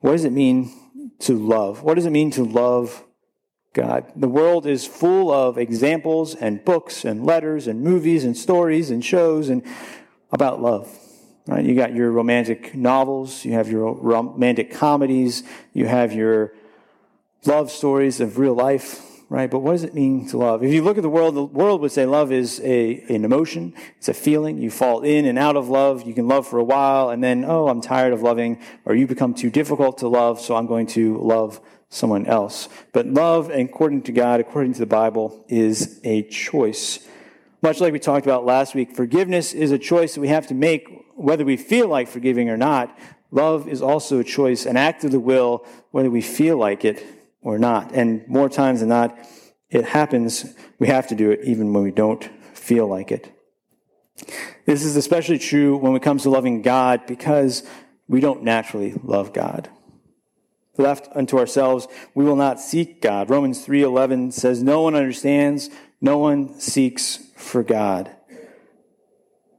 What 0.00 0.12
does 0.12 0.24
it 0.24 0.32
mean 0.32 0.72
to 1.20 1.36
love? 1.36 1.82
What 1.82 1.94
does 1.94 2.06
it 2.06 2.10
mean 2.10 2.30
to 2.32 2.44
love 2.44 3.04
God. 3.78 4.10
The 4.16 4.28
world 4.28 4.66
is 4.66 4.86
full 4.86 5.30
of 5.30 5.56
examples 5.56 6.34
and 6.34 6.64
books 6.64 7.04
and 7.04 7.24
letters 7.24 7.68
and 7.68 7.80
movies 7.80 8.24
and 8.24 8.36
stories 8.36 8.90
and 8.90 9.04
shows 9.04 9.48
and 9.48 9.62
about 10.32 10.60
love. 10.60 10.90
Right? 11.48 11.64
You 11.64 11.74
got 11.74 11.94
your 11.94 12.10
romantic 12.10 12.74
novels, 12.74 13.42
you 13.46 13.54
have 13.54 13.70
your 13.70 13.94
romantic 13.94 14.70
comedies, 14.70 15.44
you 15.72 15.86
have 15.86 16.12
your 16.12 16.52
love 17.46 17.70
stories 17.70 18.20
of 18.20 18.38
real 18.38 18.52
life, 18.52 19.00
right? 19.30 19.50
But 19.50 19.60
what 19.60 19.72
does 19.72 19.82
it 19.82 19.94
mean 19.94 20.28
to 20.28 20.36
love? 20.36 20.62
If 20.62 20.74
you 20.74 20.84
look 20.84 20.98
at 20.98 21.02
the 21.02 21.08
world, 21.08 21.34
the 21.34 21.42
world 21.42 21.80
would 21.80 21.90
say 21.90 22.04
love 22.04 22.32
is 22.32 22.60
a, 22.62 23.02
an 23.08 23.24
emotion, 23.24 23.72
it's 23.96 24.10
a 24.10 24.14
feeling. 24.14 24.58
You 24.58 24.70
fall 24.70 25.00
in 25.00 25.24
and 25.24 25.38
out 25.38 25.56
of 25.56 25.70
love. 25.70 26.06
You 26.06 26.12
can 26.12 26.28
love 26.28 26.46
for 26.46 26.58
a 26.58 26.64
while 26.64 27.08
and 27.08 27.24
then, 27.24 27.46
oh, 27.46 27.68
I'm 27.68 27.80
tired 27.80 28.12
of 28.12 28.20
loving, 28.20 28.60
or 28.84 28.94
you 28.94 29.06
become 29.06 29.32
too 29.32 29.48
difficult 29.48 29.96
to 29.98 30.08
love, 30.08 30.42
so 30.42 30.54
I'm 30.54 30.66
going 30.66 30.86
to 30.88 31.16
love 31.16 31.62
someone 31.88 32.26
else. 32.26 32.68
But 32.92 33.06
love, 33.06 33.48
according 33.48 34.02
to 34.02 34.12
God, 34.12 34.40
according 34.40 34.74
to 34.74 34.80
the 34.80 34.86
Bible, 34.86 35.46
is 35.48 35.98
a 36.04 36.24
choice. 36.24 37.08
Much 37.62 37.80
like 37.80 37.94
we 37.94 37.98
talked 37.98 38.26
about 38.26 38.44
last 38.44 38.74
week, 38.74 38.94
forgiveness 38.94 39.54
is 39.54 39.70
a 39.70 39.78
choice 39.78 40.14
that 40.14 40.20
we 40.20 40.28
have 40.28 40.46
to 40.48 40.54
make 40.54 40.97
whether 41.18 41.44
we 41.44 41.56
feel 41.56 41.88
like 41.88 42.08
forgiving 42.08 42.48
or 42.48 42.56
not. 42.56 42.96
Love 43.30 43.68
is 43.68 43.82
also 43.82 44.20
a 44.20 44.24
choice, 44.24 44.64
an 44.64 44.76
act 44.76 45.04
of 45.04 45.10
the 45.10 45.20
will, 45.20 45.66
whether 45.90 46.10
we 46.10 46.22
feel 46.22 46.56
like 46.56 46.84
it 46.84 47.04
or 47.42 47.58
not. 47.58 47.92
And 47.92 48.26
more 48.28 48.48
times 48.48 48.80
than 48.80 48.88
not, 48.88 49.18
it 49.70 49.84
happens. 49.84 50.54
We 50.78 50.86
have 50.86 51.08
to 51.08 51.14
do 51.14 51.30
it 51.30 51.40
even 51.44 51.72
when 51.72 51.82
we 51.82 51.90
don't 51.90 52.24
feel 52.54 52.86
like 52.86 53.12
it. 53.12 53.30
This 54.64 54.84
is 54.84 54.96
especially 54.96 55.38
true 55.38 55.76
when 55.76 55.94
it 55.94 56.02
comes 56.02 56.22
to 56.22 56.30
loving 56.30 56.62
God 56.62 57.06
because 57.06 57.62
we 58.08 58.20
don't 58.20 58.42
naturally 58.42 58.94
love 59.02 59.32
God 59.32 59.68
left 60.78 61.08
unto 61.14 61.38
ourselves, 61.38 61.88
we 62.14 62.24
will 62.24 62.36
not 62.36 62.60
seek 62.60 63.02
God. 63.02 63.30
Romans 63.30 63.66
3:11 63.66 64.32
says 64.32 64.62
no 64.62 64.82
one 64.82 64.94
understands, 64.94 65.70
no 66.00 66.18
one 66.18 66.58
seeks 66.60 67.18
for 67.36 67.62
God. 67.62 68.10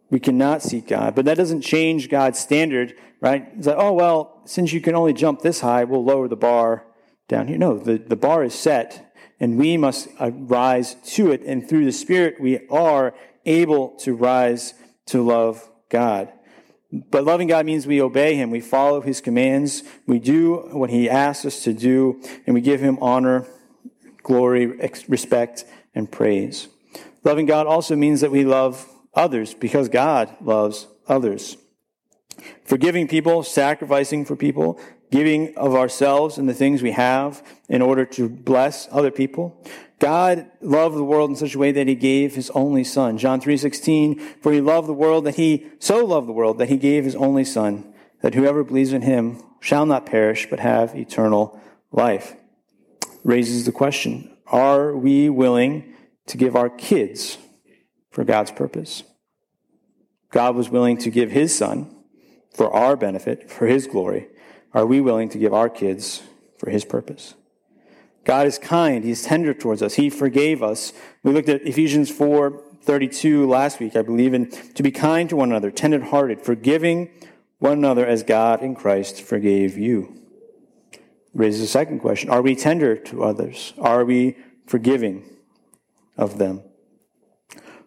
We 0.09 0.19
cannot 0.19 0.63
seek 0.63 0.87
God, 0.87 1.15
but 1.15 1.25
that 1.25 1.37
doesn't 1.37 1.61
change 1.61 2.09
God's 2.09 2.39
standard, 2.39 2.95
right? 3.21 3.47
It's 3.57 3.67
like, 3.67 3.75
oh, 3.77 3.93
well, 3.93 4.41
since 4.45 4.73
you 4.73 4.81
can 4.81 4.95
only 4.95 5.13
jump 5.13 5.41
this 5.41 5.61
high, 5.61 5.83
we'll 5.83 6.03
lower 6.03 6.27
the 6.27 6.35
bar 6.35 6.85
down 7.27 7.47
here. 7.47 7.57
No, 7.57 7.77
the, 7.77 7.97
the 7.97 8.15
bar 8.15 8.43
is 8.43 8.55
set, 8.55 9.13
and 9.39 9.57
we 9.57 9.77
must 9.77 10.09
uh, 10.19 10.31
rise 10.31 10.95
to 11.13 11.31
it. 11.31 11.41
And 11.43 11.67
through 11.67 11.85
the 11.85 11.91
Spirit, 11.91 12.39
we 12.39 12.67
are 12.69 13.13
able 13.45 13.89
to 13.99 14.15
rise 14.15 14.73
to 15.07 15.21
love 15.21 15.69
God. 15.89 16.33
But 16.91 17.23
loving 17.23 17.47
God 17.47 17.67
means 17.67 17.85
we 17.85 18.01
obey 18.01 18.35
Him. 18.35 18.49
We 18.49 18.61
follow 18.61 19.01
His 19.01 19.21
commands. 19.21 19.83
We 20.07 20.17
do 20.17 20.69
what 20.71 20.89
He 20.89 21.07
asks 21.07 21.45
us 21.45 21.63
to 21.63 21.73
do, 21.73 22.19
and 22.47 22.55
we 22.55 22.61
give 22.61 22.81
Him 22.81 22.97
honor, 22.99 23.45
glory, 24.23 24.65
respect, 25.07 25.65
and 25.93 26.11
praise. 26.11 26.67
Loving 27.23 27.45
God 27.45 27.67
also 27.67 27.95
means 27.95 28.21
that 28.21 28.31
we 28.31 28.43
love 28.43 28.87
others 29.19 29.53
because 29.53 29.89
God 29.89 30.33
loves 30.41 30.87
others. 31.07 31.57
Forgiving 32.63 33.07
people, 33.07 33.43
sacrificing 33.43 34.23
for 34.23 34.35
people, 34.35 34.79
giving 35.11 35.55
of 35.57 35.75
ourselves 35.75 36.37
and 36.37 36.47
the 36.47 36.53
things 36.53 36.81
we 36.81 36.91
have 36.91 37.43
in 37.67 37.81
order 37.81 38.05
to 38.05 38.29
bless 38.29 38.87
other 38.91 39.11
people. 39.11 39.61
God 39.99 40.49
loved 40.61 40.95
the 40.95 41.03
world 41.03 41.29
in 41.29 41.35
such 41.35 41.55
a 41.55 41.59
way 41.59 41.73
that 41.73 41.87
he 41.87 41.95
gave 41.95 42.35
his 42.35 42.49
only 42.51 42.85
son. 42.85 43.17
John 43.17 43.41
3:16, 43.41 44.19
for 44.41 44.53
he 44.53 44.61
loved 44.61 44.87
the 44.87 44.93
world 44.93 45.25
that 45.25 45.35
he 45.35 45.65
so 45.79 46.05
loved 46.05 46.27
the 46.27 46.33
world 46.33 46.57
that 46.59 46.69
he 46.69 46.77
gave 46.77 47.03
his 47.03 47.15
only 47.15 47.43
son, 47.43 47.93
that 48.21 48.35
whoever 48.35 48.63
believes 48.63 48.93
in 48.93 49.01
him 49.01 49.41
shall 49.59 49.85
not 49.85 50.05
perish 50.05 50.47
but 50.49 50.61
have 50.61 50.95
eternal 50.95 51.59
life. 51.91 52.37
Raises 53.25 53.65
the 53.65 53.73
question, 53.73 54.31
are 54.47 54.95
we 54.95 55.29
willing 55.29 55.93
to 56.27 56.37
give 56.37 56.55
our 56.55 56.69
kids 56.69 57.37
for 58.09 58.23
God's 58.23 58.51
purpose? 58.51 59.03
God 60.31 60.55
was 60.55 60.69
willing 60.69 60.97
to 60.97 61.09
give 61.09 61.31
his 61.31 61.55
son 61.55 61.95
for 62.53 62.71
our 62.73 62.95
benefit, 62.95 63.49
for 63.49 63.67
his 63.67 63.87
glory. 63.87 64.27
Are 64.73 64.85
we 64.85 65.01
willing 65.01 65.29
to 65.29 65.37
give 65.37 65.53
our 65.53 65.69
kids 65.69 66.21
for 66.57 66.69
his 66.69 66.85
purpose? 66.85 67.33
God 68.25 68.45
is 68.45 68.59
kind. 68.59 69.03
He's 69.03 69.23
tender 69.23 69.53
towards 69.53 69.81
us. 69.81 69.95
He 69.95 70.09
forgave 70.09 70.61
us. 70.61 70.93
We 71.23 71.31
looked 71.31 71.49
at 71.49 71.63
Ephesians 71.63 72.11
4 72.11 72.63
32 72.81 73.47
last 73.47 73.79
week, 73.79 73.95
I 73.95 74.01
believe, 74.01 74.33
and 74.33 74.51
to 74.75 74.83
be 74.83 74.91
kind 74.91 75.29
to 75.29 75.35
one 75.35 75.51
another, 75.51 75.69
tender 75.69 76.03
hearted, 76.03 76.41
forgiving 76.41 77.09
one 77.57 77.73
another 77.73 78.05
as 78.05 78.23
God 78.23 78.61
in 78.61 78.73
Christ 78.73 79.21
forgave 79.21 79.77
you. 79.77 80.15
Raises 81.33 81.61
a 81.61 81.67
second 81.67 81.99
question 81.99 82.29
Are 82.29 82.41
we 82.41 82.55
tender 82.55 82.95
to 82.95 83.23
others? 83.23 83.73
Are 83.79 84.05
we 84.05 84.37
forgiving 84.65 85.25
of 86.17 86.37
them? 86.37 86.63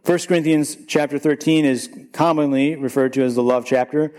1 0.04 0.18
Corinthians 0.26 0.76
chapter 0.88 1.16
13 1.16 1.64
is 1.64 1.88
commonly 2.12 2.74
referred 2.74 3.12
to 3.12 3.22
as 3.22 3.36
the 3.36 3.42
love 3.42 3.64
chapter, 3.64 4.12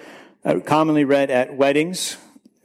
uh, 0.46 0.62
commonly 0.62 1.04
read 1.04 1.30
at 1.30 1.58
weddings, 1.58 2.16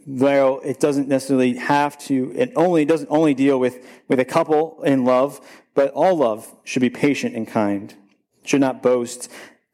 though 0.07 0.61
it 0.61 0.79
doesn't 0.79 1.09
necessarily 1.09 1.57
have 1.57 1.99
to, 1.99 2.33
it 2.37 2.53
only 2.55 2.85
doesn't 2.85 3.11
only 3.11 3.35
deal 3.35 3.59
with, 3.59 3.85
with 4.07 4.21
a 4.21 4.25
couple 4.25 4.81
in 4.85 5.05
love, 5.05 5.41
but 5.75 5.91
all 5.95 6.19
love 6.19 6.55
should 6.63 6.81
be 6.81 6.91
patient 6.91 7.35
and 7.35 7.49
kind, 7.49 7.93
should 8.45 8.61
not 8.61 8.85
boast, 8.85 9.29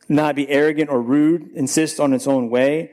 not 0.08 0.34
be 0.34 0.48
arrogant 0.48 0.88
or 0.88 1.02
rude, 1.02 1.50
insist 1.54 2.00
on 2.00 2.14
its 2.14 2.26
own 2.26 2.48
way, 2.48 2.92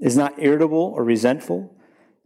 is 0.00 0.16
not 0.16 0.34
irritable 0.36 0.94
or 0.96 1.04
resentful, 1.04 1.76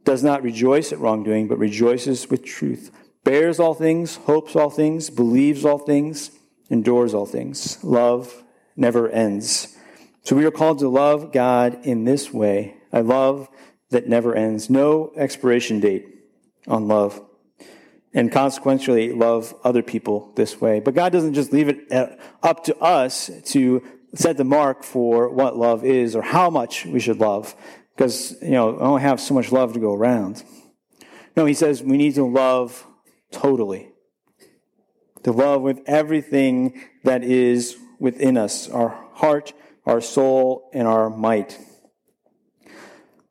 does 0.04 0.24
not 0.24 0.42
rejoice 0.42 0.92
at 0.92 0.98
wrongdoing, 0.98 1.46
but 1.46 1.58
rejoices 1.58 2.30
with 2.30 2.42
truth, 2.42 2.90
bears 3.22 3.60
all 3.60 3.74
things, 3.74 4.16
hopes 4.16 4.56
all 4.56 4.70
things, 4.70 5.10
believes 5.10 5.62
all 5.66 5.78
things, 5.78 6.30
endures 6.70 7.12
all 7.12 7.26
things. 7.26 7.82
Love 7.84 8.42
never 8.76 9.10
ends. 9.10 9.76
So 10.22 10.36
we 10.36 10.46
are 10.46 10.50
called 10.50 10.78
to 10.78 10.88
love 10.88 11.32
God 11.32 11.84
in 11.84 12.04
this 12.04 12.32
way. 12.32 12.76
I 12.92 13.00
love 13.00 13.48
that 13.90 14.08
never 14.08 14.34
ends, 14.34 14.70
no 14.70 15.12
expiration 15.16 15.80
date 15.80 16.06
on 16.68 16.86
love, 16.86 17.20
and 18.14 18.30
consequently 18.30 19.12
love 19.12 19.54
other 19.64 19.82
people 19.82 20.32
this 20.36 20.60
way. 20.60 20.80
But 20.80 20.94
God 20.94 21.12
doesn't 21.12 21.34
just 21.34 21.52
leave 21.52 21.68
it 21.68 21.90
up 22.42 22.64
to 22.64 22.76
us 22.78 23.30
to 23.46 23.82
set 24.14 24.36
the 24.36 24.44
mark 24.44 24.82
for 24.82 25.28
what 25.28 25.56
love 25.56 25.84
is 25.84 26.14
or 26.14 26.22
how 26.22 26.50
much 26.50 26.86
we 26.86 27.00
should 27.00 27.18
love, 27.18 27.54
because, 27.96 28.36
you 28.42 28.50
know, 28.50 28.76
I 28.76 28.82
don't 28.82 29.00
have 29.00 29.20
so 29.20 29.34
much 29.34 29.52
love 29.52 29.72
to 29.72 29.80
go 29.80 29.94
around. 29.94 30.44
No, 31.36 31.46
He 31.46 31.54
says 31.54 31.82
we 31.82 31.96
need 31.96 32.14
to 32.16 32.24
love 32.24 32.86
totally. 33.32 33.89
To 35.24 35.32
love 35.32 35.62
with 35.62 35.80
everything 35.86 36.80
that 37.04 37.22
is 37.22 37.76
within 37.98 38.36
us 38.36 38.68
our 38.68 38.88
heart, 39.14 39.52
our 39.86 40.00
soul, 40.00 40.70
and 40.72 40.88
our 40.88 41.10
might. 41.10 41.58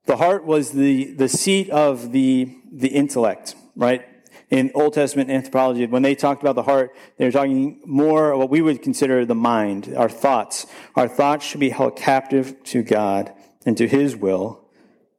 The 0.06 0.18
heart 0.18 0.46
was 0.46 0.72
the, 0.72 1.14
the 1.14 1.28
seat 1.28 1.70
of 1.70 2.12
the, 2.12 2.56
the 2.72 2.88
intellect, 2.88 3.56
right? 3.76 4.06
In 4.50 4.72
Old 4.74 4.94
Testament 4.94 5.30
anthropology, 5.30 5.86
when 5.86 6.02
they 6.02 6.16
talked 6.16 6.42
about 6.42 6.56
the 6.56 6.64
heart, 6.64 6.96
they 7.18 7.26
were 7.26 7.32
talking 7.32 7.82
more 7.86 8.32
of 8.32 8.40
what 8.40 8.50
we 8.50 8.62
would 8.62 8.82
consider 8.82 9.24
the 9.24 9.36
mind, 9.36 9.94
our 9.96 10.10
thoughts. 10.10 10.66
Our 10.96 11.08
thoughts 11.08 11.46
should 11.46 11.60
be 11.60 11.70
held 11.70 11.96
captive 11.96 12.64
to 12.66 12.82
God 12.82 13.32
and 13.66 13.78
to 13.78 13.88
His 13.88 14.16
will. 14.16 14.66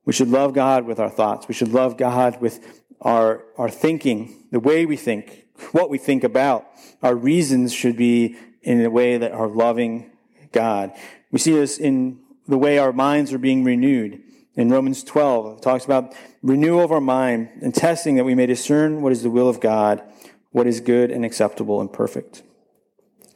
We 0.05 0.13
should 0.13 0.29
love 0.29 0.55
God 0.55 0.87
with 0.87 0.99
our 0.99 1.11
thoughts. 1.11 1.47
We 1.47 1.55
should 1.55 1.73
love 1.73 1.97
God 1.97 2.41
with 2.41 2.83
our, 3.01 3.45
our 3.57 3.71
thinking, 3.71 4.49
the 4.51 4.59
way 4.59 4.87
we 4.87 4.97
think, 4.97 5.47
what 5.73 5.91
we 5.91 5.99
think 5.99 6.25
about. 6.25 6.67
Our 7.03 7.15
reasons 7.15 7.73
should 7.73 7.97
be 7.97 8.37
in 8.63 8.85
a 8.85 8.91
way 8.91 9.17
that 9.19 9.33
are 9.33 9.49
loving 9.49 10.11
God. 10.53 10.93
We 11.31 11.39
see 11.39 11.53
this 11.53 11.79
in 11.79 12.21
the 12.47 12.59
way 12.59 12.79
our 12.79 12.93
minds 12.93 13.33
are 13.33 13.39
being 13.39 13.65
renewed. 13.65 14.23
In 14.55 14.69
Romans 14.69 15.05
12, 15.05 15.59
it 15.59 15.63
talks 15.63 15.85
about 15.85 16.15
renewal 16.43 16.85
of 16.85 16.93
our 16.93 17.01
mind 17.01 17.51
and 17.63 17.75
testing 17.75 18.17
that 18.17 18.25
we 18.25 18.35
may 18.35 18.47
discern 18.47 19.01
what 19.01 19.13
is 19.13 19.23
the 19.23 19.31
will 19.31 19.49
of 19.49 19.61
God, 19.61 20.03
what 20.51 20.67
is 20.67 20.81
good 20.81 21.11
and 21.11 21.25
acceptable 21.25 21.81
and 21.81 21.93
perfect. 21.93 22.43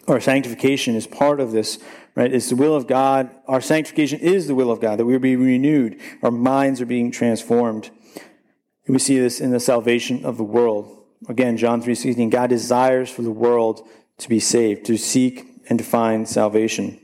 Our 0.07 0.21
sanctification 0.21 0.97
is 0.97 1.07
part 1.07 1.41
of 1.41 1.53
this, 1.53 1.79
right? 2.15 2.33
It's 2.33 2.51
the 2.51 2.57
will 2.57 2.75
of 2.75 2.87
God. 2.87 3.31
Our 3.47 3.61
sanctification 3.61 4.21
is 4.21 4.47
the 4.47 4.55
will 4.55 4.71
of 4.71 4.81
God, 4.81 4.99
that 4.99 5.07
we 5.07 5.15
are 5.15 5.21
being 5.21 5.43
renewed. 5.43 5.99
Our 6.23 6.31
minds 6.31 6.81
are 6.81 6.87
being 6.87 7.11
transformed. 7.11 7.91
We 8.87 8.99
see 8.99 9.19
this 9.19 9.41
in 9.41 9.51
the 9.51 9.61
salvation 9.61 10.27
of 10.27 10.37
the 10.37 10.45
world. 10.45 11.04
Again, 11.29 11.57
John 11.57 11.83
3.16, 11.83 12.31
God 12.31 12.51
desires 12.51 13.11
for 13.11 13.23
the 13.23 13.31
world 13.31 13.87
to 14.19 14.29
be 14.29 14.41
saved, 14.41 14.85
to 14.87 14.97
seek 14.97 15.47
and 15.69 15.79
to 15.79 15.85
find 15.85 16.29
salvation. 16.29 17.01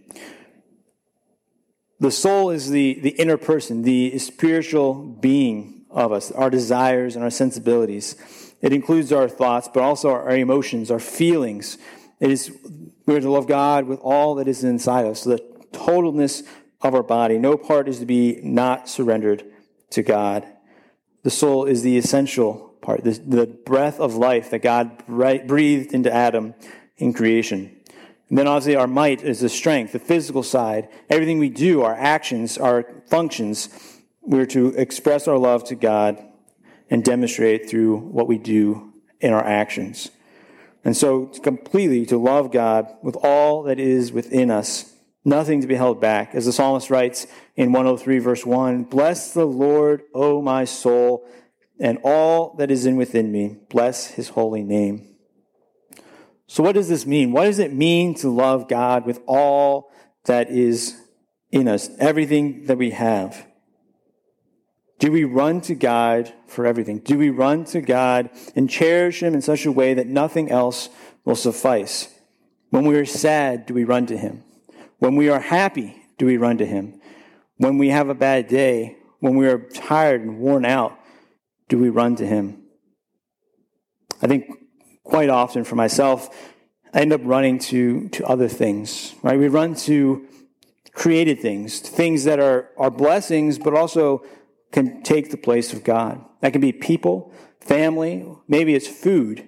The 1.98 2.10
soul 2.10 2.50
is 2.50 2.70
the, 2.70 2.98
the 3.00 3.10
inner 3.10 3.36
person, 3.36 3.82
the 3.82 4.18
spiritual 4.18 4.94
being 4.94 5.84
of 5.90 6.12
us, 6.12 6.30
our 6.32 6.50
desires 6.50 7.14
and 7.14 7.24
our 7.24 7.30
sensibilities. 7.30 8.16
It 8.62 8.72
includes 8.72 9.12
our 9.12 9.28
thoughts, 9.28 9.68
but 9.72 9.82
also 9.82 10.10
our 10.10 10.36
emotions, 10.36 10.90
our 10.90 10.98
feelings. 10.98 11.78
It 12.20 12.30
is 12.30 12.56
we're 13.06 13.20
to 13.20 13.30
love 13.30 13.46
God 13.46 13.86
with 13.86 13.98
all 14.00 14.36
that 14.36 14.46
is 14.46 14.62
inside 14.62 15.06
us, 15.06 15.24
the 15.24 15.40
totalness 15.72 16.42
of 16.80 16.94
our 16.94 17.02
body. 17.02 17.38
No 17.38 17.56
part 17.56 17.88
is 17.88 17.98
to 17.98 18.06
be 18.06 18.38
not 18.42 18.88
surrendered 18.88 19.44
to 19.90 20.02
God. 20.02 20.46
The 21.22 21.30
soul 21.30 21.64
is 21.64 21.82
the 21.82 21.98
essential 21.98 22.69
part, 22.80 23.04
the, 23.04 23.12
the 23.12 23.46
breath 23.46 24.00
of 24.00 24.14
life 24.14 24.50
that 24.50 24.62
God 24.62 25.04
breathed 25.06 25.92
into 25.92 26.12
Adam 26.12 26.54
in 26.96 27.12
creation. 27.12 27.76
And 28.28 28.38
then 28.38 28.46
obviously 28.46 28.76
our 28.76 28.86
might 28.86 29.22
is 29.22 29.40
the 29.40 29.48
strength, 29.48 29.92
the 29.92 29.98
physical 29.98 30.42
side. 30.42 30.88
Everything 31.08 31.38
we 31.38 31.48
do, 31.48 31.82
our 31.82 31.94
actions, 31.94 32.56
our 32.58 32.86
functions, 33.08 33.68
we're 34.22 34.46
to 34.46 34.68
express 34.68 35.26
our 35.26 35.38
love 35.38 35.64
to 35.64 35.74
God 35.74 36.22
and 36.88 37.04
demonstrate 37.04 37.68
through 37.68 37.98
what 37.98 38.28
we 38.28 38.38
do 38.38 38.92
in 39.20 39.32
our 39.32 39.44
actions. 39.44 40.10
And 40.84 40.96
so 40.96 41.26
completely 41.26 42.06
to 42.06 42.16
love 42.16 42.52
God 42.52 42.86
with 43.02 43.16
all 43.16 43.64
that 43.64 43.78
is 43.78 44.12
within 44.12 44.50
us, 44.50 44.94
nothing 45.24 45.60
to 45.60 45.66
be 45.66 45.74
held 45.74 46.00
back. 46.00 46.34
As 46.34 46.46
the 46.46 46.52
psalmist 46.52 46.88
writes 46.90 47.26
in 47.56 47.72
103 47.72 48.18
verse 48.18 48.46
1, 48.46 48.84
Bless 48.84 49.34
the 49.34 49.44
Lord, 49.44 50.02
O 50.14 50.40
my 50.40 50.64
soul, 50.64 51.28
and 51.80 51.98
all 52.04 52.54
that 52.58 52.70
is 52.70 52.84
in 52.86 52.96
within 52.96 53.32
me. 53.32 53.56
Bless 53.70 54.08
his 54.08 54.28
holy 54.28 54.62
name. 54.62 55.08
So, 56.46 56.62
what 56.62 56.74
does 56.74 56.88
this 56.88 57.06
mean? 57.06 57.32
What 57.32 57.44
does 57.44 57.58
it 57.58 57.72
mean 57.72 58.14
to 58.16 58.28
love 58.28 58.68
God 58.68 59.06
with 59.06 59.20
all 59.26 59.90
that 60.24 60.50
is 60.50 61.00
in 61.50 61.66
us, 61.66 61.88
everything 61.98 62.66
that 62.66 62.76
we 62.76 62.90
have? 62.90 63.46
Do 64.98 65.10
we 65.10 65.24
run 65.24 65.62
to 65.62 65.74
God 65.74 66.32
for 66.46 66.66
everything? 66.66 66.98
Do 66.98 67.16
we 67.16 67.30
run 67.30 67.64
to 67.66 67.80
God 67.80 68.28
and 68.54 68.68
cherish 68.68 69.22
Him 69.22 69.32
in 69.32 69.40
such 69.40 69.64
a 69.64 69.72
way 69.72 69.94
that 69.94 70.06
nothing 70.06 70.50
else 70.50 70.90
will 71.24 71.36
suffice? 71.36 72.08
When 72.68 72.84
we 72.84 72.96
are 72.98 73.06
sad, 73.06 73.64
do 73.64 73.72
we 73.72 73.84
run 73.84 74.06
to 74.06 74.16
Him? 74.16 74.44
When 74.98 75.16
we 75.16 75.30
are 75.30 75.40
happy, 75.40 76.02
do 76.18 76.26
we 76.26 76.36
run 76.36 76.58
to 76.58 76.66
Him? 76.66 77.00
When 77.56 77.78
we 77.78 77.88
have 77.88 78.10
a 78.10 78.14
bad 78.14 78.48
day, 78.48 78.98
when 79.20 79.36
we 79.36 79.48
are 79.48 79.58
tired 79.58 80.20
and 80.20 80.38
worn 80.38 80.66
out, 80.66 80.99
do 81.70 81.78
we 81.78 81.88
run 81.88 82.16
to 82.16 82.26
Him? 82.26 82.62
I 84.20 84.26
think 84.26 84.50
quite 85.02 85.30
often 85.30 85.64
for 85.64 85.76
myself, 85.76 86.28
I 86.92 87.00
end 87.00 87.12
up 87.12 87.22
running 87.24 87.58
to, 87.70 88.08
to 88.10 88.26
other 88.26 88.48
things, 88.48 89.14
right? 89.22 89.38
We 89.38 89.48
run 89.48 89.74
to 89.86 90.26
created 90.92 91.40
things, 91.40 91.78
things 91.80 92.24
that 92.24 92.40
are, 92.40 92.68
are 92.76 92.90
blessings, 92.90 93.58
but 93.58 93.74
also 93.74 94.22
can 94.72 95.02
take 95.02 95.30
the 95.30 95.36
place 95.36 95.72
of 95.72 95.84
God. 95.84 96.22
That 96.40 96.52
can 96.52 96.60
be 96.60 96.72
people, 96.72 97.32
family, 97.60 98.26
maybe 98.48 98.74
it's 98.74 98.88
food, 98.88 99.46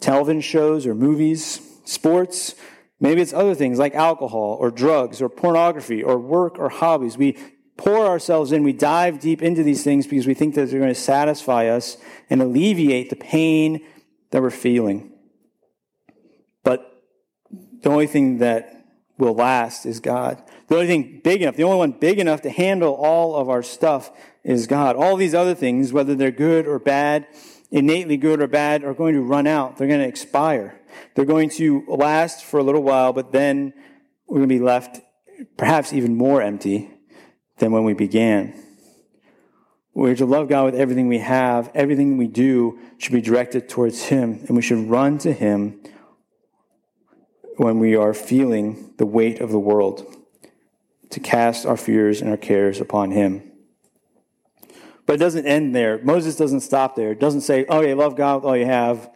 television 0.00 0.40
shows 0.40 0.86
or 0.86 0.94
movies, 0.94 1.60
sports, 1.84 2.54
maybe 2.98 3.20
it's 3.20 3.32
other 3.32 3.54
things 3.54 3.78
like 3.78 3.94
alcohol 3.94 4.56
or 4.58 4.70
drugs 4.70 5.20
or 5.20 5.28
pornography 5.28 6.02
or 6.02 6.18
work 6.18 6.58
or 6.58 6.70
hobbies. 6.70 7.18
We 7.18 7.36
pour 7.80 8.06
ourselves 8.06 8.52
in, 8.52 8.62
we 8.62 8.74
dive 8.74 9.20
deep 9.20 9.40
into 9.40 9.62
these 9.62 9.82
things 9.82 10.06
because 10.06 10.26
we 10.26 10.34
think 10.34 10.54
that 10.54 10.68
they're 10.68 10.78
going 10.78 10.92
to 10.92 11.00
satisfy 11.00 11.68
us 11.68 11.96
and 12.28 12.42
alleviate 12.42 13.08
the 13.08 13.16
pain 13.16 13.80
that 14.30 14.42
we're 14.42 14.50
feeling. 14.50 15.10
But 16.62 17.02
the 17.80 17.88
only 17.88 18.06
thing 18.06 18.36
that 18.38 18.84
will 19.16 19.32
last 19.32 19.86
is 19.86 19.98
God. 19.98 20.42
The 20.68 20.74
only 20.74 20.88
thing 20.88 21.22
big 21.24 21.40
enough, 21.40 21.56
the 21.56 21.64
only 21.64 21.78
one 21.78 21.92
big 21.92 22.18
enough 22.18 22.42
to 22.42 22.50
handle 22.50 22.92
all 22.92 23.34
of 23.34 23.48
our 23.48 23.62
stuff 23.62 24.10
is 24.44 24.66
God. 24.66 24.94
All 24.94 25.16
these 25.16 25.34
other 25.34 25.54
things, 25.54 25.90
whether 25.90 26.14
they're 26.14 26.30
good 26.30 26.66
or 26.66 26.78
bad, 26.78 27.26
innately 27.70 28.18
good 28.18 28.42
or 28.42 28.46
bad, 28.46 28.84
are 28.84 28.92
going 28.92 29.14
to 29.14 29.22
run 29.22 29.46
out. 29.46 29.78
They're 29.78 29.88
going 29.88 30.00
to 30.00 30.06
expire. 30.06 30.78
They're 31.14 31.24
going 31.24 31.48
to 31.50 31.82
last 31.88 32.44
for 32.44 32.60
a 32.60 32.62
little 32.62 32.82
while, 32.82 33.14
but 33.14 33.32
then 33.32 33.72
we're 34.26 34.40
going 34.40 34.50
to 34.50 34.54
be 34.54 34.60
left 34.60 35.00
perhaps 35.56 35.94
even 35.94 36.14
more 36.14 36.42
empty 36.42 36.90
than 37.60 37.70
when 37.70 37.84
we 37.84 37.94
began. 37.94 38.54
We're 39.94 40.16
to 40.16 40.26
love 40.26 40.48
God 40.48 40.64
with 40.64 40.74
everything 40.74 41.08
we 41.08 41.18
have. 41.18 41.70
Everything 41.74 42.16
we 42.16 42.26
do 42.26 42.78
should 42.98 43.12
be 43.12 43.20
directed 43.20 43.68
towards 43.68 44.04
Him, 44.04 44.44
and 44.46 44.56
we 44.56 44.62
should 44.62 44.88
run 44.88 45.18
to 45.18 45.32
Him 45.32 45.80
when 47.56 47.78
we 47.78 47.94
are 47.94 48.14
feeling 48.14 48.94
the 48.96 49.06
weight 49.06 49.40
of 49.40 49.50
the 49.50 49.58
world, 49.58 50.16
to 51.10 51.20
cast 51.20 51.66
our 51.66 51.76
fears 51.76 52.22
and 52.22 52.30
our 52.30 52.36
cares 52.36 52.80
upon 52.80 53.10
Him. 53.10 53.42
But 55.04 55.14
it 55.14 55.18
doesn't 55.18 55.46
end 55.46 55.74
there. 55.74 55.98
Moses 56.02 56.36
doesn't 56.36 56.60
stop 56.60 56.96
there. 56.96 57.10
It 57.10 57.20
doesn't 57.20 57.42
say, 57.42 57.66
oh, 57.68 57.80
you 57.80 57.94
love 57.94 58.16
God 58.16 58.36
with 58.36 58.44
all 58.44 58.56
you 58.56 58.66
have. 58.66 59.10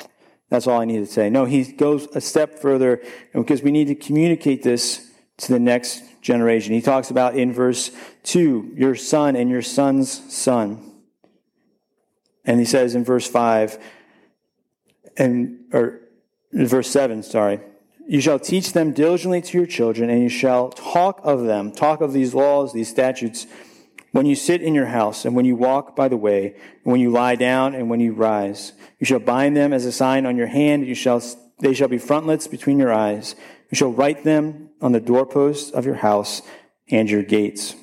That's 0.51 0.67
all 0.67 0.81
I 0.81 0.85
need 0.85 0.99
to 0.99 1.07
say. 1.07 1.31
No, 1.31 1.47
he 1.47 1.65
goes 1.65 2.09
a 2.15 2.21
step 2.21 2.59
further 2.59 3.01
because 3.33 3.63
we 3.63 3.71
need 3.71 3.87
to 3.87 3.95
communicate 3.95 4.63
this 4.63 5.11
to 5.39 5.53
the 5.53 5.61
next 5.61 6.03
generation. 6.25 6.73
He 6.73 6.81
talks 6.81 7.11
about 7.11 7.37
in 7.37 7.53
verse 7.53 7.91
2, 8.25 8.73
your 8.75 8.97
son 8.97 9.37
and 9.37 9.51
your 9.51 9.63
son's 9.63 10.35
son. 10.35 10.93
And 12.45 12.59
he 12.59 12.67
says 12.67 12.95
in 12.95 13.05
verse 13.05 13.29
5, 13.29 13.79
and 15.17 15.61
or 15.73 16.01
verse 16.53 16.91
7, 16.91 17.23
sorry, 17.23 17.61
you 18.09 18.21
shall 18.21 18.39
teach 18.39 18.73
them 18.73 18.93
diligently 18.93 19.41
to 19.43 19.59
your 19.59 19.67
children, 19.67 20.11
and 20.11 20.23
you 20.23 20.29
shall 20.29 20.71
talk 20.71 21.21
of 21.23 21.45
them, 21.45 21.71
talk 21.73 22.01
of 22.01 22.13
these 22.13 22.35
laws, 22.35 22.73
these 22.73 22.89
statutes, 22.89 23.47
when 24.13 24.27
you 24.27 24.35
sit 24.35 24.63
in 24.63 24.75
your 24.75 24.87
house, 24.87 25.25
and 25.25 25.35
when 25.35 25.45
you 25.45 25.57
walk 25.57 25.95
by 25.95 26.09
the 26.09 26.17
way, 26.17 26.55
and 26.85 26.93
when 26.93 27.01
you 27.01 27.11
lie 27.11 27.35
down, 27.35 27.75
and 27.75 27.91
when 27.91 28.01
you 28.01 28.13
rise. 28.13 28.73
You 28.99 29.07
shall 29.07 29.21
bind 29.21 29.57
them 29.57 29.73
as 29.73 29.85
a 29.85 29.93
sign 29.93 30.27
on 30.27 30.37
your 30.37 30.47
hand, 30.47 30.87
you 30.87 30.95
shall, 30.95 31.23
they 31.61 31.75
shall 31.75 31.89
be 31.89 31.99
frontlets 31.99 32.47
between 32.47 32.79
your 32.79 32.93
eyes. 32.93 33.37
You 33.71 33.77
shall 33.77 33.93
write 33.93 34.25
them 34.25 34.71
on 34.81 34.93
the 34.93 35.01
doorposts 35.01 35.71
of 35.71 35.87
your 35.87 35.97
house 35.97 36.43
and 36.91 37.09
your 37.11 37.23
gates. 37.23 37.75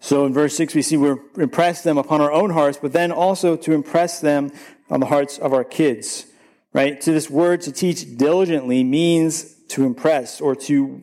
So 0.00 0.26
in 0.26 0.34
verse 0.34 0.56
6, 0.56 0.74
we 0.74 0.82
see 0.82 0.96
we're 0.96 1.18
impress 1.36 1.82
them 1.82 1.96
upon 1.96 2.20
our 2.20 2.32
own 2.32 2.50
hearts, 2.50 2.78
but 2.80 2.92
then 2.92 3.12
also 3.12 3.56
to 3.56 3.72
impress 3.72 4.20
them 4.20 4.50
on 4.90 4.98
the 4.98 5.06
hearts 5.06 5.38
of 5.38 5.52
our 5.52 5.62
kids, 5.62 6.26
right? 6.72 7.00
To 7.00 7.12
this 7.12 7.30
word 7.30 7.60
to 7.62 7.72
teach 7.72 8.16
diligently 8.16 8.82
means 8.82 9.54
to 9.68 9.84
impress 9.84 10.40
or 10.40 10.56
to 10.56 11.02